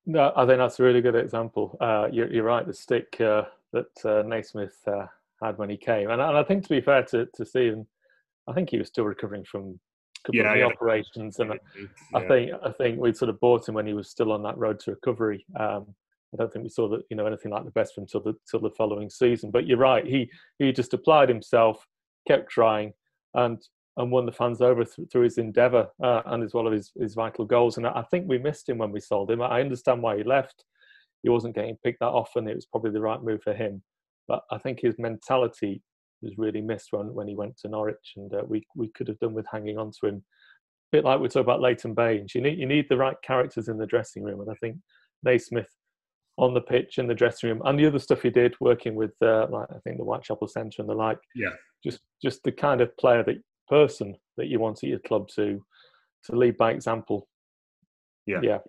No, 0.06 0.34
I 0.36 0.46
think 0.46 0.58
that's 0.58 0.80
a 0.80 0.84
really 0.84 1.02
good 1.02 1.16
example. 1.16 1.78
Uh, 1.80 2.08
you're, 2.12 2.32
you're, 2.32 2.44
right. 2.44 2.66
The 2.66 2.74
stick 2.74 3.20
uh, 3.22 3.44
that 3.74 4.06
uh, 4.06 4.24
Naismith 4.28 4.78
uh, 4.88 5.06
had 5.42 5.58
when 5.58 5.70
he 5.70 5.78
came, 5.78 6.10
and, 6.10 6.22
and, 6.22 6.38
I 6.38 6.44
think 6.44 6.64
to 6.64 6.70
be 6.70 6.82
fair 6.82 7.04
to, 7.04 7.28
to 7.28 7.46
Steven, 7.46 7.86
I 8.48 8.54
think 8.54 8.72
he 8.72 8.80
was 8.80 8.88
still 8.88 9.06
recovering 9.06 9.44
from 9.44 9.80
yeah, 10.34 10.56
yeah, 10.56 10.66
operations, 10.66 11.40
and 11.40 11.54
yeah. 11.78 11.86
I 12.16 12.28
think 12.28 12.52
I 12.66 12.72
think 12.72 13.00
we'd 13.00 13.18
sort 13.18 13.30
of 13.30 13.40
bought 13.40 13.68
him 13.68 13.76
when 13.76 13.86
he 13.86 13.94
was 13.94 14.10
still 14.10 14.32
on 14.32 14.42
that 14.44 14.58
road 14.58 14.80
to 14.82 14.92
recovery. 14.92 15.46
Um, 15.60 15.94
I 16.34 16.38
don't 16.38 16.52
think 16.52 16.64
we 16.64 16.70
saw 16.70 16.88
that 16.90 17.02
you 17.10 17.18
know 17.18 17.26
anything 17.26 17.52
like 17.52 17.66
the 17.66 17.72
best 17.72 17.96
from 17.96 18.06
till 18.06 18.22
the 18.22 18.34
till 18.50 18.60
the 18.60 18.70
following 18.72 19.10
season. 19.10 19.52
But 19.52 19.68
you're 19.68 19.78
right, 19.78 20.06
he 20.06 20.30
he 20.60 20.72
just 20.72 20.94
applied 20.94 21.30
himself, 21.30 21.86
kept 22.28 22.52
trying, 22.52 22.94
and 23.34 23.62
and 23.98 24.12
won 24.12 24.26
the 24.26 24.32
fans 24.32 24.62
over 24.62 24.86
th- 24.86 25.10
through 25.12 25.24
his 25.24 25.38
endeavour 25.38 25.88
uh, 26.02 26.22
and 26.28 26.42
as 26.42 26.54
well 26.54 26.68
as 26.68 26.74
his, 26.74 26.92
his 27.02 27.14
vital 27.16 27.44
goals. 27.44 27.76
And 27.76 27.86
I 27.86 28.04
think 28.10 28.28
we 28.28 28.38
missed 28.38 28.70
him 28.70 28.78
when 28.78 28.92
we 28.92 29.02
sold 29.02 29.30
him. 29.30 29.42
I 29.42 29.60
understand 29.60 30.02
why 30.02 30.18
he 30.18 30.24
left. 30.24 30.64
He 31.22 31.30
wasn't 31.30 31.56
getting 31.56 31.78
picked 31.84 32.00
that 32.00 32.06
often. 32.06 32.48
It 32.48 32.56
was 32.56 32.66
probably 32.66 32.92
the 32.92 33.02
right 33.02 33.22
move 33.22 33.44
for 33.44 33.54
him. 33.54 33.84
But 34.28 34.44
I 34.52 34.58
think 34.58 34.80
his 34.80 34.98
mentality 34.98 35.82
was 36.22 36.38
really 36.38 36.62
missed 36.62 36.90
when, 36.92 37.14
when 37.14 37.28
he 37.28 37.36
went 37.36 37.58
to 37.58 37.68
Norwich, 37.68 38.14
and 38.16 38.34
uh, 38.34 38.44
we 38.48 38.66
we 38.76 38.90
could 38.90 39.08
have 39.08 39.20
done 39.20 39.34
with 39.34 39.48
hanging 39.52 39.78
on 39.78 39.92
to 40.00 40.08
him. 40.08 40.16
A 40.16 40.98
bit 40.98 41.04
like 41.04 41.20
we 41.20 41.28
talk 41.28 41.44
about 41.44 41.62
Leighton 41.62 41.94
Baines. 41.94 42.36
You 42.36 42.42
need 42.42 42.58
you 42.58 42.66
need 42.66 42.88
the 42.90 42.98
right 42.98 43.18
characters 43.24 43.68
in 43.68 43.78
the 43.78 43.86
dressing 43.86 44.24
room, 44.24 44.40
and 44.40 44.50
I 44.50 44.56
think 44.56 44.78
Naismith 45.24 45.70
on 46.40 46.54
the 46.54 46.62
pitch 46.62 46.98
in 46.98 47.08
the 47.08 47.14
dressing 47.14 47.50
room 47.50 47.62
and 47.66 47.78
the 47.78 47.86
other 47.86 48.00
stuff 48.00 48.22
he 48.22 48.30
did 48.30 48.56
working 48.60 48.96
with 48.96 49.12
uh, 49.22 49.48
like 49.50 49.68
I 49.70 49.80
think 49.84 49.98
the 49.98 50.04
Whitechapel 50.04 50.48
Centre 50.48 50.82
and 50.82 50.90
the 50.90 50.94
like. 50.94 51.20
Yeah. 51.36 51.52
Just 51.84 52.00
just 52.22 52.44
the 52.44 52.52
kind 52.52 52.82
of 52.82 52.96
player 52.98 53.24
that 53.24 53.42
person 53.68 54.16
that 54.38 54.48
you 54.48 54.60
want 54.60 54.84
at 54.84 54.90
your 54.90 55.00
club 55.00 55.28
to 55.36 55.62
to 56.26 56.36
lead 56.36 56.58
by 56.58 56.72
example. 56.72 57.28
Yeah. 58.26 58.40
Yeah. 58.42 58.60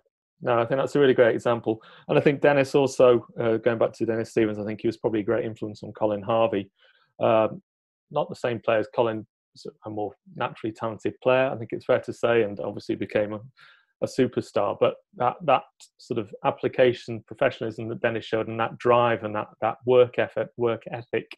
No, 0.41 0.59
I 0.59 0.65
think 0.65 0.79
that's 0.79 0.95
a 0.95 0.99
really 0.99 1.13
great 1.13 1.35
example. 1.35 1.81
And 2.07 2.17
I 2.17 2.21
think 2.21 2.41
Dennis 2.41 2.73
also, 2.73 3.25
uh, 3.39 3.57
going 3.57 3.77
back 3.77 3.93
to 3.93 4.05
Dennis 4.05 4.31
Stevens, 4.31 4.57
I 4.57 4.65
think 4.65 4.81
he 4.81 4.87
was 4.87 4.97
probably 4.97 5.19
a 5.19 5.23
great 5.23 5.45
influence 5.45 5.83
on 5.83 5.91
Colin 5.93 6.23
Harvey. 6.23 6.71
Um, 7.19 7.61
not 8.09 8.27
the 8.27 8.35
same 8.35 8.59
player 8.59 8.79
as 8.79 8.87
Colin, 8.95 9.27
a 9.85 9.89
more 9.89 10.13
naturally 10.35 10.73
talented 10.73 11.13
player, 11.21 11.51
I 11.51 11.57
think 11.57 11.69
it's 11.73 11.85
fair 11.85 11.99
to 11.99 12.13
say, 12.13 12.41
and 12.41 12.59
obviously 12.59 12.95
became 12.95 13.33
a, 13.33 13.39
a 14.01 14.07
superstar. 14.07 14.77
But 14.79 14.95
that 15.17 15.35
that 15.45 15.63
sort 15.97 16.19
of 16.19 16.33
application, 16.45 17.23
professionalism 17.27 17.87
that 17.89 18.01
Dennis 18.01 18.25
showed, 18.25 18.47
and 18.47 18.59
that 18.59 18.77
drive 18.77 19.23
and 19.23 19.35
that 19.35 19.47
that 19.61 19.77
work 19.85 20.19
effort, 20.19 20.49
work 20.57 20.83
ethic 20.91 21.29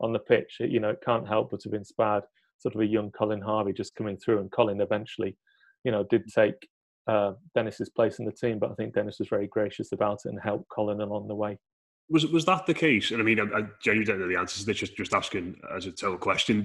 on 0.00 0.12
the 0.12 0.18
pitch, 0.18 0.56
you 0.60 0.80
know, 0.80 0.90
it 0.90 1.02
can't 1.04 1.26
help 1.26 1.50
but 1.50 1.62
have 1.64 1.74
inspired 1.74 2.22
sort 2.58 2.74
of 2.74 2.80
a 2.80 2.86
young 2.86 3.10
Colin 3.10 3.40
Harvey 3.40 3.72
just 3.72 3.94
coming 3.94 4.16
through. 4.16 4.40
And 4.40 4.50
Colin 4.50 4.80
eventually, 4.80 5.36
you 5.84 5.92
know, 5.92 6.04
did 6.04 6.24
take 6.32 6.54
uh, 7.08 7.32
Dennis's 7.54 7.88
place 7.88 8.18
in 8.18 8.24
the 8.24 8.32
team, 8.32 8.58
but 8.58 8.70
I 8.70 8.74
think 8.74 8.94
Dennis 8.94 9.18
was 9.18 9.28
very 9.28 9.46
gracious 9.46 9.92
about 9.92 10.20
it 10.24 10.28
and 10.28 10.40
helped 10.40 10.68
Colin 10.68 11.00
along 11.00 11.28
the 11.28 11.34
way. 11.34 11.58
Was 12.10 12.26
was 12.26 12.46
that 12.46 12.64
the 12.64 12.74
case? 12.74 13.10
And 13.10 13.20
I 13.20 13.24
mean, 13.24 13.38
I, 13.38 13.44
I 13.44 13.62
genuinely 13.82 14.04
don't 14.04 14.20
know 14.20 14.28
the 14.28 14.38
answers. 14.38 14.64
They're 14.64 14.74
just 14.74 14.96
just 14.96 15.12
asking 15.12 15.60
as 15.74 15.84
a 15.86 15.92
total 15.92 16.16
question. 16.16 16.64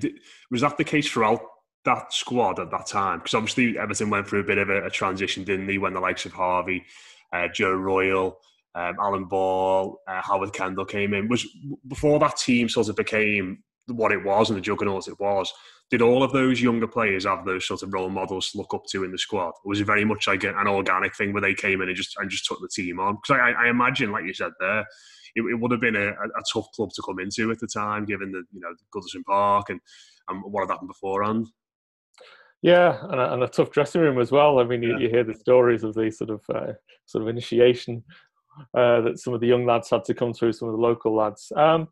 Was 0.51 0.61
that 0.61 0.77
the 0.77 0.85
case 0.85 1.09
throughout 1.09 1.41
that 1.85 2.13
squad 2.13 2.59
at 2.59 2.71
that 2.71 2.87
time? 2.87 3.19
Because 3.19 3.33
obviously 3.33 3.77
Everton 3.77 4.09
went 4.09 4.27
through 4.27 4.41
a 4.41 4.45
bit 4.45 4.57
of 4.57 4.69
a, 4.69 4.85
a 4.85 4.89
transition, 4.89 5.43
didn't 5.43 5.67
they? 5.67 5.77
When 5.77 5.93
the 5.93 5.99
likes 5.99 6.25
of 6.25 6.33
Harvey, 6.33 6.83
uh, 7.31 7.47
Joe 7.53 7.73
Royle, 7.73 8.37
um, 8.75 8.97
Alan 8.99 9.25
Ball, 9.25 9.99
uh, 10.07 10.21
Howard 10.21 10.53
Kendall 10.53 10.85
came 10.85 11.13
in. 11.13 11.27
Was 11.27 11.45
before 11.87 12.19
that 12.19 12.37
team 12.37 12.69
sort 12.69 12.89
of 12.89 12.95
became 12.95 13.63
what 13.87 14.11
it 14.11 14.23
was 14.23 14.49
and 14.49 14.57
the 14.57 14.61
juggernaut 14.61 15.07
it 15.07 15.19
was. 15.19 15.51
Did 15.89 16.01
all 16.01 16.23
of 16.23 16.31
those 16.31 16.61
younger 16.61 16.87
players 16.87 17.25
have 17.25 17.45
those 17.45 17.67
sort 17.67 17.83
of 17.83 17.93
role 17.93 18.09
models 18.09 18.51
to 18.51 18.57
look 18.57 18.73
up 18.73 18.85
to 18.89 19.03
in 19.03 19.11
the 19.11 19.17
squad? 19.17 19.49
Or 19.63 19.69
was 19.69 19.81
it 19.81 19.85
very 19.85 20.05
much 20.05 20.27
like 20.27 20.43
an 20.43 20.67
organic 20.67 21.15
thing 21.15 21.33
where 21.33 21.41
they 21.41 21.53
came 21.53 21.81
in 21.81 21.89
and 21.89 21.97
just 21.97 22.15
and 22.17 22.29
just 22.29 22.45
took 22.45 22.59
the 22.61 22.69
team 22.69 22.99
on? 22.99 23.15
Because 23.15 23.39
I, 23.39 23.65
I, 23.65 23.69
imagine, 23.69 24.11
like 24.11 24.25
you 24.25 24.33
said 24.33 24.53
there, 24.59 24.79
it, 25.35 25.41
it 25.41 25.59
would 25.59 25.71
have 25.71 25.81
been 25.81 25.95
a, 25.95 26.09
a, 26.09 26.43
tough 26.51 26.67
club 26.73 26.89
to 26.95 27.03
come 27.05 27.19
into 27.19 27.51
at 27.51 27.59
the 27.59 27.67
time, 27.67 28.05
given 28.05 28.31
the 28.31 28.43
you 28.53 28.61
know 28.61 28.73
Goodison 28.95 29.23
Park 29.25 29.69
and, 29.69 29.79
and 30.29 30.41
what 30.45 30.61
had 30.61 30.71
happened 30.71 30.87
beforehand. 30.87 31.47
Yeah, 32.63 32.97
and 33.09 33.19
a, 33.19 33.33
and 33.33 33.43
a 33.43 33.47
tough 33.47 33.71
dressing 33.71 33.99
room 33.99 34.19
as 34.19 34.31
well. 34.31 34.59
I 34.59 34.63
mean, 34.63 34.81
you, 34.81 34.93
yeah. 34.93 34.99
you 34.99 35.09
hear 35.09 35.25
the 35.25 35.35
stories 35.35 35.83
of 35.83 35.93
the 35.93 36.09
sort 36.09 36.29
of 36.29 36.41
uh, 36.49 36.71
sort 37.05 37.21
of 37.21 37.27
initiation 37.27 38.01
uh, 38.73 39.01
that 39.01 39.19
some 39.19 39.33
of 39.33 39.41
the 39.41 39.47
young 39.47 39.65
lads 39.65 39.89
had 39.89 40.05
to 40.05 40.13
come 40.13 40.33
through, 40.33 40.53
some 40.53 40.69
of 40.69 40.73
the 40.73 40.81
local 40.81 41.13
lads. 41.13 41.51
Um, 41.57 41.89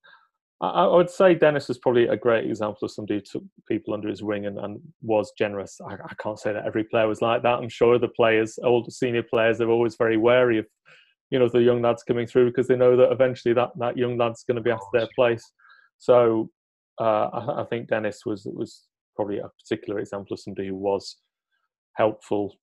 I, 0.61 0.69
I, 0.69 0.95
would 0.95 1.09
say 1.09 1.35
Dennis 1.35 1.67
was 1.67 1.77
probably 1.77 2.07
a 2.07 2.15
great 2.15 2.45
example 2.49 2.85
of 2.85 2.91
somebody 2.91 3.15
who 3.15 3.21
took 3.21 3.43
people 3.67 3.93
under 3.93 4.07
his 4.07 4.23
wing 4.23 4.45
and, 4.45 4.57
and 4.59 4.79
was 5.01 5.33
generous. 5.37 5.77
I, 5.85 5.95
I, 5.95 6.13
can't 6.21 6.39
say 6.39 6.53
that 6.53 6.65
every 6.65 6.85
player 6.85 7.07
was 7.07 7.21
like 7.21 7.43
that. 7.43 7.59
I'm 7.59 7.67
sure 7.67 7.99
the 7.99 8.07
players, 8.07 8.57
old 8.63 8.93
senior 8.93 9.23
players, 9.23 9.57
they're 9.57 9.69
always 9.69 9.97
very 9.97 10.15
wary 10.15 10.57
of, 10.57 10.67
you 11.31 11.39
know, 11.39 11.49
the 11.49 11.61
young 11.61 11.81
lads 11.81 12.03
coming 12.03 12.27
through 12.27 12.49
because 12.49 12.67
they 12.67 12.77
know 12.77 12.95
that 12.95 13.11
eventually 13.11 13.53
that, 13.55 13.71
that 13.77 13.97
young 13.97 14.17
lad's 14.17 14.45
going 14.45 14.55
to 14.55 14.61
be 14.61 14.71
after 14.71 14.87
their 14.93 15.09
place. 15.15 15.51
So 15.97 16.49
uh, 16.97 17.27
I, 17.33 17.61
I 17.61 17.65
think 17.65 17.89
Dennis 17.89 18.21
was 18.25 18.47
was 18.53 18.87
probably 19.15 19.39
a 19.39 19.49
particular 19.63 19.99
example 19.99 20.33
of 20.33 20.39
somebody 20.39 20.67
who 20.67 20.75
was 20.75 21.17
helpful, 21.95 22.55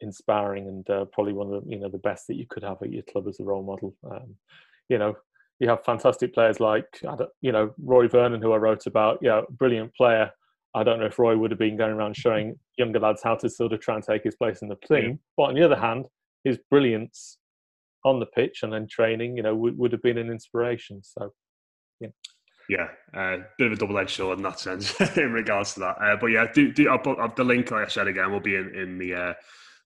inspiring, 0.00 0.68
and 0.68 0.90
uh, 0.90 1.04
probably 1.12 1.32
one 1.32 1.52
of 1.52 1.64
the 1.64 1.70
you 1.70 1.78
know 1.78 1.88
the 1.88 1.98
best 1.98 2.26
that 2.28 2.36
you 2.36 2.46
could 2.48 2.62
have 2.62 2.78
at 2.82 2.92
your 2.92 3.02
club 3.10 3.28
as 3.28 3.40
a 3.40 3.44
role 3.44 3.62
model. 3.62 3.94
Um, 4.10 4.34
you 4.88 4.98
know, 4.98 5.14
you 5.58 5.68
have 5.68 5.84
fantastic 5.84 6.34
players 6.34 6.60
like 6.60 7.00
you 7.40 7.52
know 7.52 7.72
Roy 7.82 8.08
Vernon, 8.08 8.42
who 8.42 8.52
I 8.52 8.58
wrote 8.58 8.86
about. 8.86 9.18
Yeah, 9.22 9.42
brilliant 9.50 9.94
player. 9.94 10.30
I 10.74 10.84
don't 10.84 11.00
know 11.00 11.06
if 11.06 11.18
Roy 11.18 11.36
would 11.38 11.50
have 11.50 11.58
been 11.58 11.78
going 11.78 11.92
around 11.92 12.16
showing 12.16 12.58
younger 12.76 13.00
lads 13.00 13.22
how 13.24 13.34
to 13.36 13.48
sort 13.48 13.72
of 13.72 13.80
try 13.80 13.94
and 13.94 14.04
take 14.04 14.24
his 14.24 14.36
place 14.36 14.60
in 14.60 14.68
the 14.68 14.76
team. 14.86 15.20
But 15.36 15.44
on 15.44 15.54
the 15.54 15.62
other 15.62 15.76
hand, 15.76 16.06
his 16.44 16.58
brilliance 16.70 17.38
on 18.04 18.20
the 18.20 18.26
pitch 18.26 18.60
and 18.62 18.72
then 18.72 18.86
training, 18.86 19.36
you 19.36 19.42
know, 19.42 19.54
would, 19.54 19.76
would 19.78 19.92
have 19.92 20.02
been 20.02 20.18
an 20.18 20.30
inspiration. 20.30 21.00
So, 21.02 21.32
yeah. 21.98 22.08
Yeah, 22.68 22.88
uh, 23.14 23.38
bit 23.58 23.68
of 23.68 23.72
a 23.74 23.76
double-edged 23.76 24.10
sword 24.10 24.38
in 24.38 24.44
that 24.44 24.58
sense 24.58 25.00
in 25.16 25.32
regards 25.32 25.74
to 25.74 25.80
that. 25.80 25.96
Uh, 26.00 26.16
but 26.20 26.26
yeah, 26.26 26.50
do, 26.52 26.72
do 26.72 26.88
I'll 26.88 26.98
put, 26.98 27.18
I'll, 27.18 27.32
the 27.34 27.44
link, 27.44 27.70
like 27.70 27.86
I 27.86 27.88
said 27.88 28.08
again, 28.08 28.32
will 28.32 28.40
be 28.40 28.56
in 28.56 28.74
in 28.74 28.98
the 28.98 29.14
uh, 29.14 29.34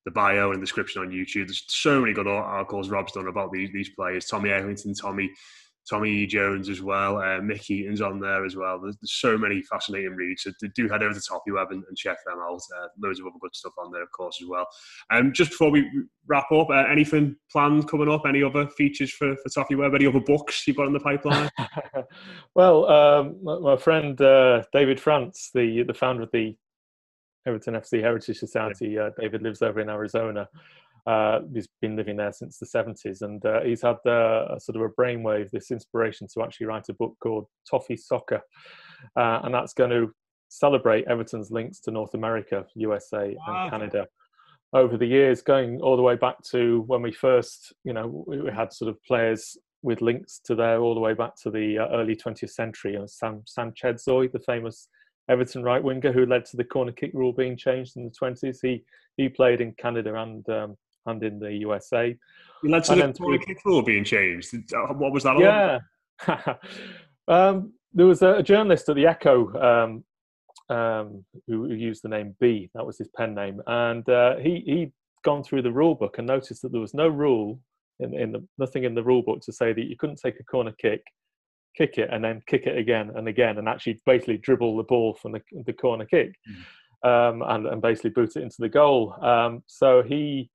the 0.04 0.10
bio 0.10 0.52
and 0.52 0.60
description 0.60 1.02
on 1.02 1.10
YouTube. 1.10 1.46
There's 1.46 1.64
so 1.68 2.00
many 2.00 2.14
good 2.14 2.26
articles 2.26 2.88
Rob's 2.88 3.12
done 3.12 3.28
about 3.28 3.52
these 3.52 3.70
these 3.72 3.90
players. 3.90 4.26
Tommy 4.26 4.50
Eglington, 4.50 4.98
Tommy 4.98 5.30
Tommy 5.88 6.10
E. 6.10 6.26
Jones 6.26 6.68
as 6.68 6.80
well. 6.80 7.18
Uh, 7.18 7.40
Mick 7.40 7.70
Eaton's 7.70 8.00
on 8.00 8.20
there 8.20 8.44
as 8.44 8.56
well. 8.56 8.80
There's, 8.80 8.96
there's, 9.00 9.12
so 9.12 9.36
many 9.36 9.62
fascinating 9.62 10.14
reads. 10.14 10.42
So 10.42 10.52
do 10.74 10.88
head 10.88 11.02
over 11.02 11.14
to 11.14 11.20
Toffee 11.20 11.50
Web 11.50 11.68
and, 11.70 11.82
and 11.88 11.96
check 11.96 12.18
them 12.24 12.38
out. 12.38 12.60
Uh, 12.76 12.88
loads 13.02 13.20
of 13.20 13.26
other 13.26 13.38
good 13.40 13.54
stuff 13.54 13.72
on 13.78 13.90
there, 13.90 14.02
of 14.02 14.10
course, 14.12 14.38
as 14.42 14.48
well. 14.48 14.66
Um, 15.10 15.32
just 15.32 15.50
before 15.50 15.70
we 15.70 15.88
wrap 16.26 16.50
up, 16.52 16.70
uh, 16.70 16.84
anything 16.90 17.36
planned 17.50 17.88
coming 17.88 18.08
up? 18.08 18.22
Any 18.26 18.42
other 18.42 18.68
features 18.68 19.10
for, 19.10 19.34
for 19.36 19.48
Toffee 19.48 19.74
Web? 19.74 19.94
Any 19.94 20.06
other 20.06 20.20
books 20.20 20.66
you've 20.66 20.76
got 20.76 20.86
in 20.86 20.92
the 20.92 21.00
pipeline? 21.00 21.50
well, 22.54 22.88
um, 22.88 23.36
my, 23.42 23.58
my, 23.58 23.76
friend 23.76 24.20
uh, 24.20 24.62
David 24.72 25.00
France, 25.00 25.50
the 25.54 25.82
the 25.82 25.94
founder 25.94 26.22
of 26.22 26.30
the 26.32 26.56
Everton 27.46 27.74
FC 27.74 28.00
Heritage 28.00 28.38
Society, 28.38 28.98
uh, 28.98 29.10
David 29.18 29.42
lives 29.42 29.62
over 29.62 29.80
in 29.80 29.88
Arizona. 29.88 30.48
Uh, 31.06 31.40
he's 31.52 31.68
been 31.80 31.96
living 31.96 32.16
there 32.16 32.32
since 32.32 32.58
the 32.58 32.66
70s, 32.66 33.22
and 33.22 33.44
uh, 33.44 33.60
he's 33.62 33.82
had 33.82 33.96
uh, 34.06 34.46
a 34.50 34.60
sort 34.60 34.76
of 34.76 34.82
a 34.82 35.00
brainwave, 35.00 35.50
this 35.50 35.70
inspiration 35.70 36.26
to 36.34 36.42
actually 36.42 36.66
write 36.66 36.88
a 36.88 36.94
book 36.94 37.14
called 37.22 37.46
Toffee 37.68 37.96
Soccer, 37.96 38.40
uh, 39.16 39.40
and 39.42 39.54
that's 39.54 39.74
going 39.74 39.90
to 39.90 40.12
celebrate 40.48 41.06
Everton's 41.06 41.50
links 41.50 41.80
to 41.80 41.90
North 41.90 42.14
America, 42.14 42.64
USA, 42.74 43.36
wow. 43.46 43.62
and 43.62 43.70
Canada 43.70 44.06
over 44.72 44.96
the 44.96 45.06
years, 45.06 45.42
going 45.42 45.80
all 45.80 45.96
the 45.96 46.02
way 46.02 46.16
back 46.16 46.36
to 46.50 46.82
when 46.86 47.02
we 47.02 47.12
first, 47.12 47.72
you 47.84 47.92
know, 47.92 48.24
we 48.26 48.50
had 48.54 48.72
sort 48.72 48.88
of 48.88 49.02
players 49.04 49.56
with 49.82 50.02
links 50.02 50.40
to 50.44 50.54
there 50.54 50.80
all 50.80 50.94
the 50.94 51.00
way 51.00 51.14
back 51.14 51.32
to 51.42 51.50
the 51.50 51.78
uh, 51.78 51.88
early 51.92 52.14
20th 52.14 52.50
century. 52.50 52.94
And 52.94 53.10
Sam 53.10 53.42
Sam 53.46 53.72
Chedgzoy, 53.72 54.30
the 54.30 54.40
famous 54.40 54.88
Everton 55.28 55.62
right 55.62 55.82
winger 55.82 56.12
who 56.12 56.26
led 56.26 56.44
to 56.46 56.56
the 56.56 56.64
corner 56.64 56.92
kick 56.92 57.12
rule 57.14 57.32
being 57.32 57.56
changed 57.56 57.96
in 57.96 58.04
the 58.04 58.10
20s, 58.10 58.58
he 58.62 58.84
he 59.16 59.28
played 59.28 59.60
in 59.60 59.72
Canada 59.72 60.14
and 60.14 60.48
um, 60.50 60.76
and 61.10 61.22
in 61.22 61.38
the 61.38 61.52
USA. 61.52 62.16
You 62.62 62.70
led 62.70 62.84
to 62.84 62.92
and 62.92 63.14
the 63.14 63.44
kick 63.44 63.64
rule 63.64 63.82
being 63.82 64.04
changed. 64.04 64.54
Uh, 64.54 64.92
what 64.94 65.12
was 65.12 65.22
that? 65.24 65.38
Yeah. 65.38 65.78
um, 67.28 67.72
there 67.92 68.06
was 68.06 68.22
a, 68.22 68.34
a, 68.34 68.42
journalist 68.42 68.88
at 68.88 68.96
the 68.96 69.06
Echo 69.06 69.52
um, 69.60 70.04
um, 70.74 71.24
who, 71.46 71.68
who, 71.68 71.74
used 71.74 72.02
the 72.02 72.08
name 72.08 72.36
B. 72.38 72.70
That 72.74 72.86
was 72.86 72.98
his 72.98 73.08
pen 73.16 73.34
name, 73.34 73.60
and 73.66 74.08
uh, 74.08 74.36
he 74.36 74.62
he'd 74.66 74.92
gone 75.24 75.42
through 75.42 75.62
the 75.62 75.72
rule 75.72 75.94
book 75.94 76.18
and 76.18 76.26
noticed 76.26 76.62
that 76.62 76.72
there 76.72 76.80
was 76.80 76.94
no 76.94 77.08
rule 77.08 77.60
in, 77.98 78.14
in 78.14 78.32
the, 78.32 78.46
nothing 78.58 78.84
in 78.84 78.94
the 78.94 79.02
rule 79.02 79.22
book 79.22 79.40
to 79.42 79.52
say 79.52 79.72
that 79.72 79.86
you 79.86 79.96
couldn't 79.96 80.20
take 80.20 80.40
a 80.40 80.44
corner 80.44 80.72
kick, 80.72 81.02
kick 81.76 81.98
it, 81.98 82.08
and 82.10 82.24
then 82.24 82.42
kick 82.46 82.66
it 82.66 82.78
again 82.78 83.10
and 83.14 83.28
again, 83.28 83.58
and 83.58 83.68
actually 83.68 84.00
basically 84.06 84.38
dribble 84.38 84.76
the 84.76 84.84
ball 84.84 85.14
from 85.20 85.32
the, 85.32 85.40
the 85.66 85.72
corner 85.72 86.04
kick. 86.04 86.34
Mm. 86.48 86.64
Um, 87.02 87.40
and, 87.48 87.66
and 87.66 87.80
basically 87.80 88.10
boot 88.10 88.36
it 88.36 88.42
into 88.42 88.56
the 88.58 88.68
goal. 88.68 89.14
Um, 89.24 89.62
so 89.66 90.02
he 90.02 90.50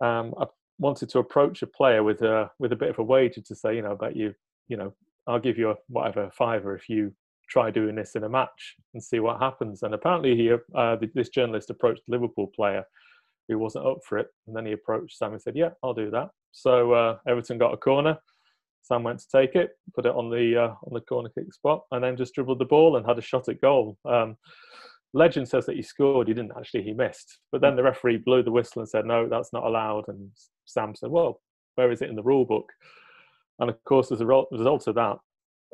um, 0.00 0.34
I 0.40 0.46
wanted 0.78 1.08
to 1.10 1.18
approach 1.18 1.62
a 1.62 1.66
player 1.66 2.02
with 2.02 2.22
a 2.22 2.50
with 2.58 2.72
a 2.72 2.76
bit 2.76 2.90
of 2.90 2.98
a 2.98 3.02
wager 3.02 3.40
to 3.40 3.54
say, 3.54 3.76
you 3.76 3.82
know, 3.82 3.92
about 3.92 4.16
you, 4.16 4.34
you 4.68 4.76
know, 4.76 4.92
I'll 5.26 5.40
give 5.40 5.58
you 5.58 5.70
a 5.70 5.76
whatever 5.88 6.30
fiver 6.32 6.74
if 6.74 6.88
you 6.88 7.12
try 7.48 7.70
doing 7.70 7.94
this 7.94 8.14
in 8.14 8.24
a 8.24 8.28
match 8.28 8.76
and 8.94 9.02
see 9.02 9.20
what 9.20 9.40
happens. 9.40 9.82
And 9.82 9.94
apparently, 9.94 10.36
he 10.36 10.52
uh, 10.74 10.96
this 11.14 11.30
journalist 11.30 11.70
approached 11.70 12.02
a 12.08 12.10
Liverpool 12.10 12.50
player 12.54 12.84
who 13.48 13.58
wasn't 13.58 13.86
up 13.86 13.98
for 14.04 14.18
it, 14.18 14.28
and 14.46 14.56
then 14.56 14.66
he 14.66 14.72
approached 14.72 15.16
Sam 15.16 15.32
and 15.32 15.42
said, 15.42 15.56
"Yeah, 15.56 15.70
I'll 15.82 15.94
do 15.94 16.10
that." 16.10 16.30
So 16.52 16.92
uh, 16.92 17.18
Everton 17.26 17.58
got 17.58 17.74
a 17.74 17.78
corner. 17.78 18.18
Sam 18.82 19.02
went 19.02 19.18
to 19.20 19.26
take 19.30 19.54
it, 19.54 19.72
put 19.94 20.06
it 20.06 20.14
on 20.14 20.30
the 20.30 20.56
uh, 20.56 20.74
on 20.86 20.94
the 20.94 21.00
corner 21.00 21.30
kick 21.30 21.52
spot, 21.52 21.84
and 21.90 22.02
then 22.02 22.16
just 22.16 22.34
dribbled 22.34 22.58
the 22.58 22.64
ball 22.64 22.96
and 22.96 23.06
had 23.06 23.18
a 23.18 23.22
shot 23.22 23.48
at 23.48 23.60
goal. 23.60 23.98
Um, 24.04 24.36
legend 25.14 25.48
says 25.48 25.66
that 25.66 25.76
he 25.76 25.82
scored. 25.82 26.28
He 26.28 26.34
didn't 26.34 26.52
actually. 26.56 26.82
He 26.82 26.92
missed. 26.92 27.38
But 27.52 27.60
then 27.60 27.76
the 27.76 27.82
referee 27.82 28.18
blew 28.18 28.42
the 28.42 28.52
whistle 28.52 28.80
and 28.80 28.88
said, 28.88 29.06
"No, 29.06 29.28
that's 29.28 29.52
not 29.52 29.64
allowed." 29.64 30.04
And 30.08 30.30
Sam 30.64 30.94
said, 30.94 31.10
"Well, 31.10 31.40
where 31.76 31.90
is 31.90 32.02
it 32.02 32.10
in 32.10 32.16
the 32.16 32.22
rule 32.22 32.44
book?" 32.44 32.70
And 33.58 33.70
of 33.70 33.82
course, 33.84 34.12
as 34.12 34.20
a 34.20 34.26
result 34.26 34.86
of 34.86 34.94
that, 34.94 35.18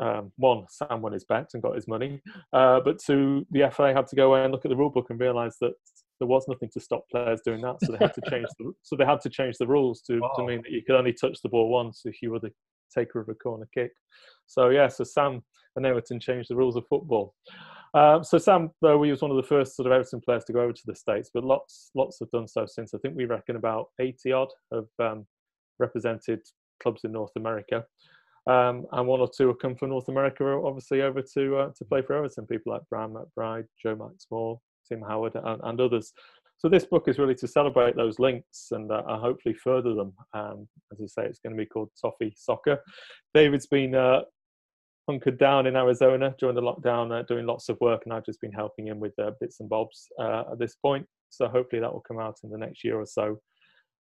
um, 0.00 0.32
one, 0.36 0.64
Sam 0.68 1.02
won 1.02 1.12
his 1.12 1.24
bet 1.24 1.50
and 1.54 1.62
got 1.62 1.74
his 1.74 1.86
money. 1.86 2.20
Uh, 2.52 2.80
but 2.80 2.98
two, 2.98 3.46
the 3.50 3.70
FA 3.72 3.92
had 3.94 4.06
to 4.08 4.16
go 4.16 4.32
away 4.32 4.42
and 4.44 4.52
look 4.52 4.64
at 4.64 4.70
the 4.70 4.76
rule 4.76 4.90
book 4.90 5.10
and 5.10 5.20
realise 5.20 5.56
that 5.60 5.72
there 6.18 6.28
was 6.28 6.46
nothing 6.48 6.70
to 6.72 6.80
stop 6.80 7.04
players 7.10 7.40
doing 7.44 7.60
that. 7.62 7.76
So 7.82 7.92
they 7.92 7.98
had 7.98 8.14
to 8.14 8.22
change 8.30 8.46
the 8.58 8.72
so 8.82 8.96
they 8.96 9.04
had 9.04 9.20
to 9.22 9.30
change 9.30 9.56
the 9.58 9.66
rules 9.66 10.00
to, 10.02 10.20
wow. 10.20 10.32
to 10.36 10.44
mean 10.44 10.62
that 10.62 10.72
you 10.72 10.82
could 10.86 10.96
only 10.96 11.12
touch 11.12 11.38
the 11.42 11.48
ball 11.48 11.68
once 11.68 12.02
if 12.04 12.22
you 12.22 12.30
were 12.30 12.40
the 12.40 12.52
taker 12.94 13.20
of 13.20 13.28
a 13.28 13.34
corner 13.34 13.68
kick. 13.74 13.92
So 14.46 14.70
yeah, 14.70 14.88
so 14.88 15.04
Sam 15.04 15.42
and 15.76 15.86
Everton 15.86 16.20
changed 16.20 16.50
the 16.50 16.56
rules 16.56 16.76
of 16.76 16.86
football. 16.88 17.34
Um, 17.94 18.24
so 18.24 18.38
Sam, 18.38 18.70
though, 18.82 18.98
we 18.98 19.10
was 19.10 19.22
one 19.22 19.30
of 19.30 19.36
the 19.36 19.42
first 19.44 19.76
sort 19.76 19.86
of 19.86 19.92
Everton 19.92 20.20
players 20.20 20.44
to 20.46 20.52
go 20.52 20.60
over 20.60 20.72
to 20.72 20.82
the 20.86 20.96
States, 20.96 21.30
but 21.32 21.44
lots, 21.44 21.90
lots 21.94 22.18
have 22.18 22.30
done 22.32 22.48
so 22.48 22.66
since. 22.66 22.92
I 22.92 22.98
think 22.98 23.14
we 23.16 23.24
reckon 23.24 23.54
about 23.54 23.86
80 24.00 24.32
odd 24.32 24.48
have 24.72 24.88
um, 24.98 25.26
represented 25.78 26.40
clubs 26.82 27.02
in 27.04 27.12
North 27.12 27.30
America. 27.36 27.84
Um, 28.46 28.84
and 28.92 29.06
one 29.06 29.20
or 29.20 29.30
two 29.34 29.46
have 29.48 29.58
come 29.60 29.76
from 29.76 29.90
North 29.90 30.08
America, 30.08 30.44
obviously, 30.44 31.02
over 31.02 31.22
to 31.34 31.56
uh, 31.56 31.70
to 31.78 31.84
play 31.84 32.02
for 32.02 32.14
Everton. 32.14 32.46
People 32.46 32.72
like 32.72 32.82
Brian 32.90 33.14
McBride, 33.14 33.66
Joe 33.82 33.96
Max 33.96 34.26
Moore, 34.30 34.60
Tim 34.86 35.00
Howard, 35.00 35.34
and, 35.36 35.60
and, 35.62 35.80
others. 35.80 36.12
So 36.58 36.68
this 36.68 36.84
book 36.84 37.08
is 37.08 37.18
really 37.18 37.34
to 37.36 37.48
celebrate 37.48 37.96
those 37.96 38.18
links 38.18 38.68
and 38.70 38.90
uh, 38.90 39.02
hopefully 39.18 39.54
further 39.54 39.94
them. 39.94 40.12
Um, 40.34 40.68
as 40.92 41.00
I 41.00 41.06
say, 41.06 41.28
it's 41.28 41.40
going 41.40 41.56
to 41.56 41.62
be 41.62 41.66
called 41.66 41.90
Toffee 42.00 42.34
Soccer. 42.36 42.80
David's 43.32 43.66
been 43.66 43.94
uh, 43.94 44.22
hunkered 45.08 45.38
down 45.38 45.66
in 45.66 45.76
Arizona 45.76 46.34
during 46.38 46.54
the 46.54 46.62
lockdown, 46.62 47.12
uh, 47.12 47.22
doing 47.22 47.46
lots 47.46 47.68
of 47.68 47.78
work, 47.80 48.02
and 48.04 48.12
I've 48.12 48.24
just 48.24 48.40
been 48.40 48.52
helping 48.52 48.86
him 48.86 49.00
with 49.00 49.12
uh, 49.18 49.32
bits 49.40 49.60
and 49.60 49.68
bobs 49.68 50.08
uh, 50.20 50.44
at 50.52 50.58
this 50.58 50.76
point. 50.76 51.06
So 51.30 51.48
hopefully 51.48 51.80
that 51.80 51.92
will 51.92 52.04
come 52.06 52.18
out 52.18 52.36
in 52.44 52.50
the 52.50 52.58
next 52.58 52.84
year 52.84 52.98
or 52.98 53.06
so, 53.06 53.38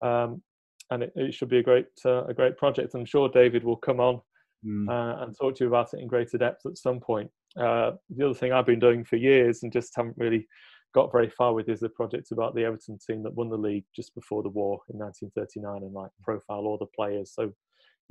um, 0.02 0.42
and 0.90 1.04
it, 1.04 1.14
it, 1.16 1.34
should 1.34 1.50
be 1.50 1.60
a 1.60 1.64
great 1.64 1.88
uh, 2.06 2.26
a 2.26 2.34
great 2.34 2.58
project. 2.58 2.94
I'm 2.94 3.06
sure 3.06 3.30
David 3.30 3.64
will 3.64 3.78
come 3.78 4.00
on 4.00 4.22
mm. 4.66 5.24
and 5.24 5.36
talk 5.38 5.56
to 5.56 5.64
you 5.64 5.70
about 5.70 5.94
it 5.94 6.02
in 6.02 6.08
greater 6.08 6.38
depth 6.38 6.66
at 6.66 6.78
some 6.78 7.00
point. 7.00 7.32
Uh, 7.58 7.92
the 8.10 8.26
other 8.26 8.34
thing 8.34 8.52
I've 8.52 8.66
been 8.66 8.80
doing 8.80 9.04
for 9.04 9.16
years 9.16 9.64
and 9.64 9.72
just 9.72 9.94
haven't 9.96 10.18
really 10.18 10.48
got 10.94 11.12
very 11.12 11.30
far 11.30 11.54
with 11.54 11.70
is 11.70 11.80
the 11.80 11.90
project 11.90 12.32
about 12.32 12.56
the 12.56 12.64
Everton 12.64 12.98
team 13.06 13.24
that 13.24 13.34
won 13.34 13.50
the 13.50 13.58
league 13.58 13.86
just 13.96 14.14
before 14.14 14.44
the 14.44 14.50
war 14.50 14.80
in 14.90 15.00
1939 15.00 15.84
and 15.84 15.94
like 15.94 16.12
profile 16.22 16.66
all 16.66 16.78
the 16.78 16.86
players. 16.96 17.34
So 17.34 17.54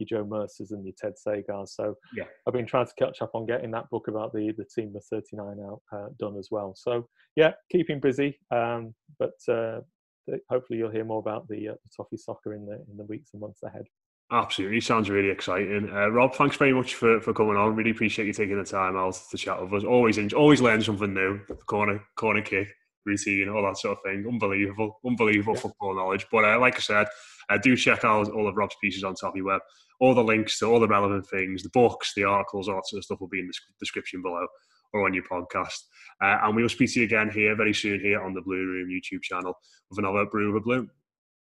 your 0.01 0.23
Joe 0.23 0.27
Mercers 0.27 0.73
and 0.73 0.85
your 0.85 0.95
Ted 0.99 1.15
Sagars. 1.15 1.71
So 1.71 1.95
yeah. 2.17 2.25
I've 2.47 2.55
been 2.55 2.67
trying 2.67 2.87
to 2.87 2.93
catch 2.99 3.23
up 3.23 3.31
on 3.35 3.47
getting 3.47 3.71
that 3.73 3.91
book 3.91 4.09
about 4.09 4.33
the 4.33 4.53
the 4.57 4.65
team 4.65 4.95
of 4.97 5.05
39 5.05 5.59
out 5.65 5.83
uh, 5.93 6.09
done 6.19 6.37
as 6.39 6.49
well. 6.51 6.75
So 6.77 7.07
yeah, 7.37 7.53
keeping 7.71 8.01
busy, 8.01 8.39
um, 8.51 8.95
but 9.19 9.35
uh, 9.49 9.81
hopefully 10.49 10.79
you'll 10.79 10.91
hear 10.91 11.05
more 11.05 11.21
about 11.21 11.49
the, 11.49 11.69
uh, 11.69 11.73
the 11.73 11.91
Toffee 11.97 12.17
Soccer 12.17 12.55
in 12.55 12.67
the 12.67 12.75
in 12.91 12.97
the 12.97 13.05
weeks 13.05 13.31
and 13.33 13.41
months 13.41 13.63
ahead. 13.63 13.85
Absolutely, 14.33 14.81
sounds 14.81 15.11
really 15.11 15.31
exciting. 15.31 15.91
Uh, 15.93 16.09
Rob, 16.09 16.35
thanks 16.35 16.57
very 16.57 16.73
much 16.73 16.95
for, 16.95 17.21
for 17.21 17.35
coming 17.35 17.57
on. 17.57 17.75
Really 17.75 17.91
appreciate 17.91 18.27
you 18.27 18.33
taking 18.33 18.59
the 18.59 18.65
time 18.65 18.97
out 18.97 19.19
to 19.31 19.37
chat 19.37 19.61
with 19.61 19.73
us. 19.73 19.85
Always 19.85 20.33
always 20.33 20.61
learn 20.61 20.83
something 20.83 21.13
new. 21.13 21.41
Corner 21.67 22.01
corner 22.17 22.43
kick 22.43 22.69
routine, 23.05 23.49
all 23.49 23.63
that 23.63 23.79
sort 23.79 23.99
of 23.99 24.05
thing. 24.05 24.25
Unbelievable, 24.27 25.01
unbelievable 25.07 25.55
football 25.55 25.95
knowledge. 25.95 26.27
But 26.31 26.45
uh, 26.45 26.59
like 26.59 26.77
I 26.77 26.81
said, 26.81 27.07
uh, 27.49 27.59
do 27.59 27.77
check 27.77 28.05
out 28.05 28.31
all 28.31 28.49
of 28.49 28.57
Rob's 28.57 28.77
pieces 28.81 29.05
on 29.05 29.15
Toffee 29.15 29.43
Web. 29.43 29.61
All 30.01 30.15
the 30.15 30.25
links 30.25 30.59
to 30.59 30.67
all 30.67 30.81
the 30.81 30.89
relevant 30.89 31.27
things, 31.29 31.63
the 31.63 31.71
books, 31.71 32.13
the 32.15 32.25
articles, 32.25 32.69
all 32.69 32.77
that 32.77 32.87
sort 32.87 32.99
of 32.99 33.05
stuff 33.05 33.21
will 33.21 33.29
be 33.29 33.41
in 33.41 33.47
the 33.47 33.55
description 33.79 34.23
below 34.23 34.47
or 34.93 35.05
on 35.05 35.15
your 35.15 35.25
podcast. 35.31 35.79
Uh, 36.23 36.39
and 36.43 36.57
we 36.57 36.63
will 36.63 36.69
speak 36.69 36.93
to 36.93 37.01
you 37.01 37.07
again 37.07 37.31
here 37.31 37.55
very 37.55 37.75
soon 37.75 38.01
here 38.01 38.21
on 38.21 38.35
the 38.35 38.41
Blue 38.41 38.57
Room 38.57 38.89
YouTube 38.89 39.23
channel 39.23 39.55
with 39.89 39.99
another 39.99 40.27
Brew 40.27 40.57
of 40.57 40.65
Blue. 40.65 40.89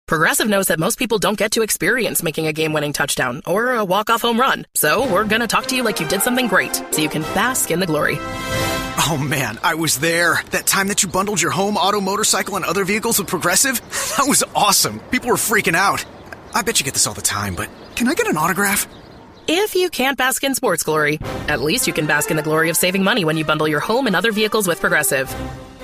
Progressive 0.08 0.48
knows 0.48 0.68
that 0.68 0.78
most 0.80 1.00
people 1.00 1.18
don't 1.18 1.38
get 1.38 1.52
to 1.54 1.64
experience 1.64 2.22
making 2.22 2.46
a 2.46 2.54
game 2.54 2.74
winning 2.74 2.94
touchdown 2.94 3.42
or 3.48 3.74
a 3.74 3.84
walk 3.84 4.12
off 4.12 4.22
home 4.22 4.40
run. 4.40 4.68
So 4.76 5.12
we're 5.12 5.26
going 5.26 5.42
to 5.42 5.48
talk 5.48 5.66
to 5.68 5.76
you 5.76 5.84
like 5.84 6.00
you 6.00 6.08
did 6.08 6.22
something 6.22 6.48
great 6.48 6.76
so 6.92 7.02
you 7.02 7.10
can 7.10 7.24
bask 7.34 7.72
in 7.72 7.80
the 7.80 7.88
glory. 7.88 8.20
Oh 8.98 9.18
man, 9.18 9.60
I 9.62 9.76
was 9.76 10.00
there. 10.00 10.42
That 10.52 10.66
time 10.66 10.88
that 10.88 11.04
you 11.04 11.10
bundled 11.10 11.42
your 11.42 11.52
home, 11.52 11.78
auto, 11.78 12.00
motorcycle, 12.02 12.56
and 12.56 12.66
other 12.66 12.86
vehicles 12.86 13.20
with 13.20 13.28
Progressive? 13.28 13.82
That 14.16 14.30
was 14.30 14.44
awesome. 14.56 15.00
People 15.12 15.28
were 15.30 15.36
freaking 15.36 15.76
out. 15.76 16.06
I 16.54 16.62
bet 16.62 16.80
you 16.80 16.86
get 16.86 16.94
this 16.94 17.06
all 17.06 17.14
the 17.14 17.22
time, 17.22 17.54
but 17.54 17.70
can 17.98 18.08
I 18.08 18.14
get 18.14 18.28
an 18.28 18.38
autograph? 18.38 18.88
If 19.46 19.76
you 19.76 19.90
can't 19.90 20.18
bask 20.18 20.42
in 20.46 20.56
sports 20.56 20.84
glory, 20.84 21.20
at 21.50 21.60
least 21.62 21.86
you 21.86 21.92
can 21.92 22.08
bask 22.08 22.32
in 22.32 22.38
the 22.38 22.44
glory 22.44 22.70
of 22.70 22.78
saving 22.78 23.04
money 23.04 23.26
when 23.26 23.36
you 23.36 23.44
bundle 23.44 23.68
your 23.68 23.82
home 23.82 24.08
and 24.08 24.16
other 24.16 24.32
vehicles 24.32 24.68
with 24.70 24.80
Progressive. 24.80 25.28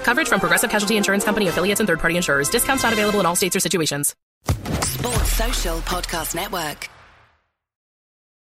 Coverage 0.04 0.30
from 0.30 0.39
Progressive 0.39 0.69
Casualty 0.69 0.95
Insurance 0.95 1.26
Company 1.26 1.50
affiliates 1.50 1.82
and 1.82 1.88
third-party 1.88 2.15
insurers. 2.15 2.50
Discounts 2.50 2.84
not 2.84 2.93
available 2.93 3.19
in 3.19 3.26
all 3.26 3.36
states 3.36 3.56
or 3.56 3.60
situations. 3.60 4.15
Sports 4.45 5.34
Social 5.34 5.78
Podcast 5.82 6.36
Network. 6.36 6.89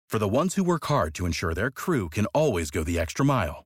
For 0.09 0.19
the 0.19 0.29
ones 0.29 0.57
who 0.57 0.65
work 0.65 0.85
hard 0.87 1.15
to 1.15 1.27
ensure 1.27 1.55
their 1.55 1.71
crew 1.71 2.09
can 2.09 2.27
always 2.27 2.73
go 2.73 2.83
the 2.83 2.99
extra 2.99 3.25
mile, 3.25 3.66